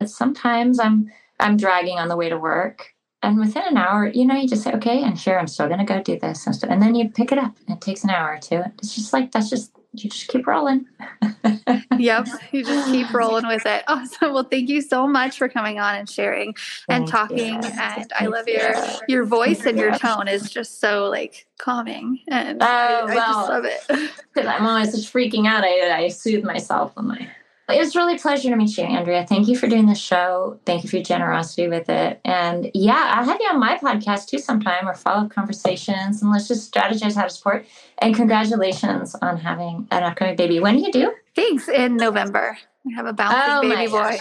[0.00, 4.24] But sometimes I'm, I'm dragging on the way to work and within an hour, you
[4.24, 6.46] know, you just say, okay, and sure, I'm still going to go do this.
[6.46, 7.56] And, and then you pick it up.
[7.66, 8.62] It takes an hour or two.
[8.78, 10.86] It's just like, that's just, you just keep rolling.
[11.98, 12.28] yep.
[12.52, 13.82] You just keep rolling with it.
[13.88, 14.34] Awesome.
[14.34, 16.54] Well, thank you so much for coming on and sharing
[16.88, 17.38] and talking.
[17.38, 17.70] You.
[17.72, 18.72] And I love your,
[19.08, 22.20] your voice and your tone is just so like calming.
[22.28, 24.12] And oh, I, I well, just love it.
[24.32, 25.64] Because I'm always just freaking out.
[25.64, 27.28] I, I soothe myself when I
[27.68, 29.26] it was really a pleasure to meet you, Andrea.
[29.26, 30.58] Thank you for doing the show.
[30.64, 32.20] Thank you for your generosity with it.
[32.24, 36.30] And yeah, I'll have you on my podcast too sometime or follow up conversations and
[36.30, 37.66] let's just strategize how to support.
[37.98, 40.60] And congratulations on having an upcoming baby.
[40.60, 41.12] When do you do?
[41.36, 41.68] Thanks.
[41.68, 42.58] In November.
[42.84, 44.16] We have a bouncing oh baby boy.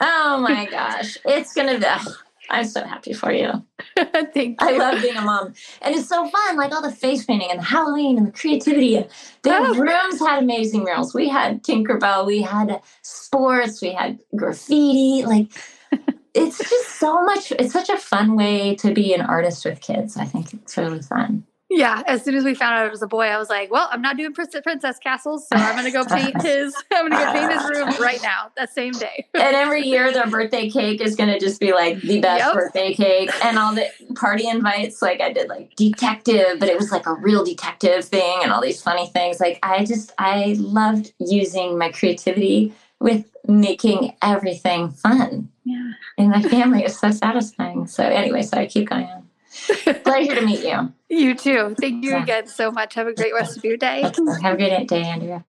[0.00, 1.16] Oh my gosh.
[1.24, 2.12] It's going to be.
[2.52, 3.50] I'm so happy for you.
[3.96, 4.56] Thank you.
[4.60, 5.54] I love being a mom.
[5.80, 9.02] And it's so fun, like all the face painting and the Halloween and the creativity.
[9.42, 9.74] The oh.
[9.74, 11.14] rooms had amazing murals.
[11.14, 15.24] We had Tinkerbell, we had sports, we had graffiti.
[15.24, 15.50] Like
[16.34, 20.18] it's just so much, it's such a fun way to be an artist with kids.
[20.18, 21.44] I think it's really fun.
[21.74, 23.88] Yeah, as soon as we found out it was a boy, I was like, "Well,
[23.90, 26.74] I'm not doing princess castles, so I'm going to go paint his.
[26.92, 30.26] I'm to go paint his room right now, that same day." and every year, their
[30.26, 32.52] birthday cake is going to just be like the best yep.
[32.52, 35.00] birthday cake, and all the party invites.
[35.00, 38.60] Like I did, like detective, but it was like a real detective thing, and all
[38.60, 39.40] these funny things.
[39.40, 45.48] Like I just, I loved using my creativity with making everything fun.
[45.64, 47.86] Yeah, and my family is so satisfying.
[47.86, 49.21] So anyway, so I keep going on.
[50.04, 50.92] Pleasure to meet you.
[51.08, 51.74] You too.
[51.78, 52.22] Thank you yeah.
[52.22, 52.94] again so much.
[52.94, 54.02] Have a great rest of your day.
[54.02, 55.44] Have a great day, Andrea.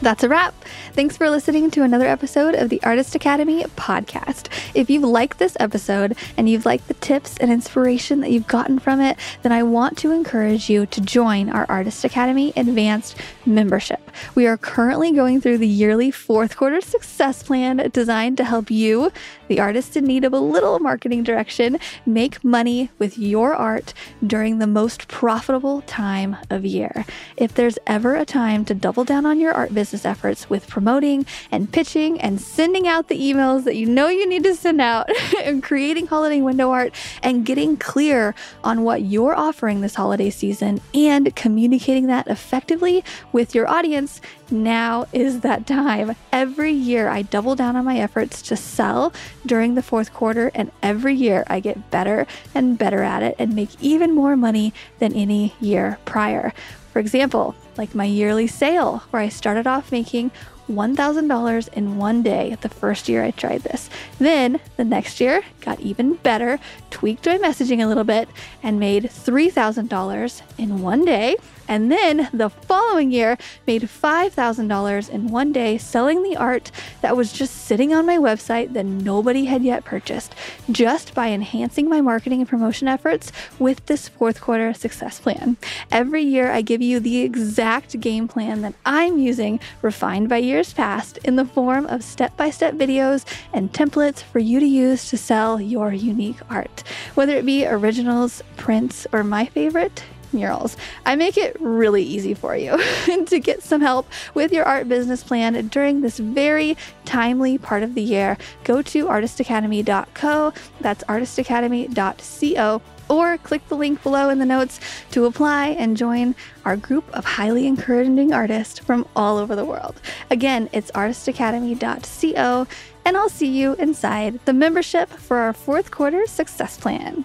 [0.00, 0.54] That's a wrap.
[0.92, 4.46] Thanks for listening to another episode of the Artist Academy podcast.
[4.72, 8.78] If you've liked this episode and you've liked the tips and inspiration that you've gotten
[8.78, 14.10] from it, then I want to encourage you to join our Artist Academy Advanced membership.
[14.36, 19.10] We are currently going through the yearly fourth quarter success plan designed to help you,
[19.48, 24.58] the artist in need of a little marketing direction, make money with your art during
[24.58, 27.04] the most profitable time of year.
[27.36, 31.24] If there's ever a time to double down on your art business efforts with promoting
[31.52, 35.08] and pitching and sending out the emails that you know you need to send out
[35.44, 40.80] and creating holiday window art and getting clear on what you're offering this holiday season
[40.94, 44.20] and communicating that effectively with your audience,
[44.50, 46.16] now is that time.
[46.32, 49.12] Every year I double down on my efforts to sell
[49.46, 53.54] during the fourth quarter, and every year I get better and better at it and
[53.54, 56.52] make even more money than any year prior.
[56.92, 60.30] For example, like my yearly sale, where I started off making
[60.68, 63.88] $1,000 in one day the first year I tried this.
[64.18, 66.58] Then the next year got even better,
[66.90, 68.28] tweaked my messaging a little bit,
[68.62, 71.36] and made $3,000 in one day.
[71.68, 76.70] And then the following year, made $5,000 in one day selling the art
[77.02, 80.34] that was just sitting on my website that nobody had yet purchased,
[80.70, 85.58] just by enhancing my marketing and promotion efforts with this fourth quarter success plan.
[85.92, 90.72] Every year, I give you the exact game plan that I'm using, refined by years
[90.72, 95.10] past, in the form of step by step videos and templates for you to use
[95.10, 96.82] to sell your unique art.
[97.14, 100.02] Whether it be originals, prints, or my favorite,
[100.32, 100.76] murals.
[101.06, 102.78] I make it really easy for you
[103.26, 107.94] to get some help with your art business plan during this very timely part of
[107.94, 108.36] the year.
[108.64, 115.68] Go to artistacademy.co, that's artistacademy.co or click the link below in the notes to apply
[115.68, 120.00] and join our group of highly encouraging artists from all over the world.
[120.30, 122.66] Again, it's artistacademy.co,
[123.04, 127.24] and I'll see you inside the membership for our fourth quarter success plan.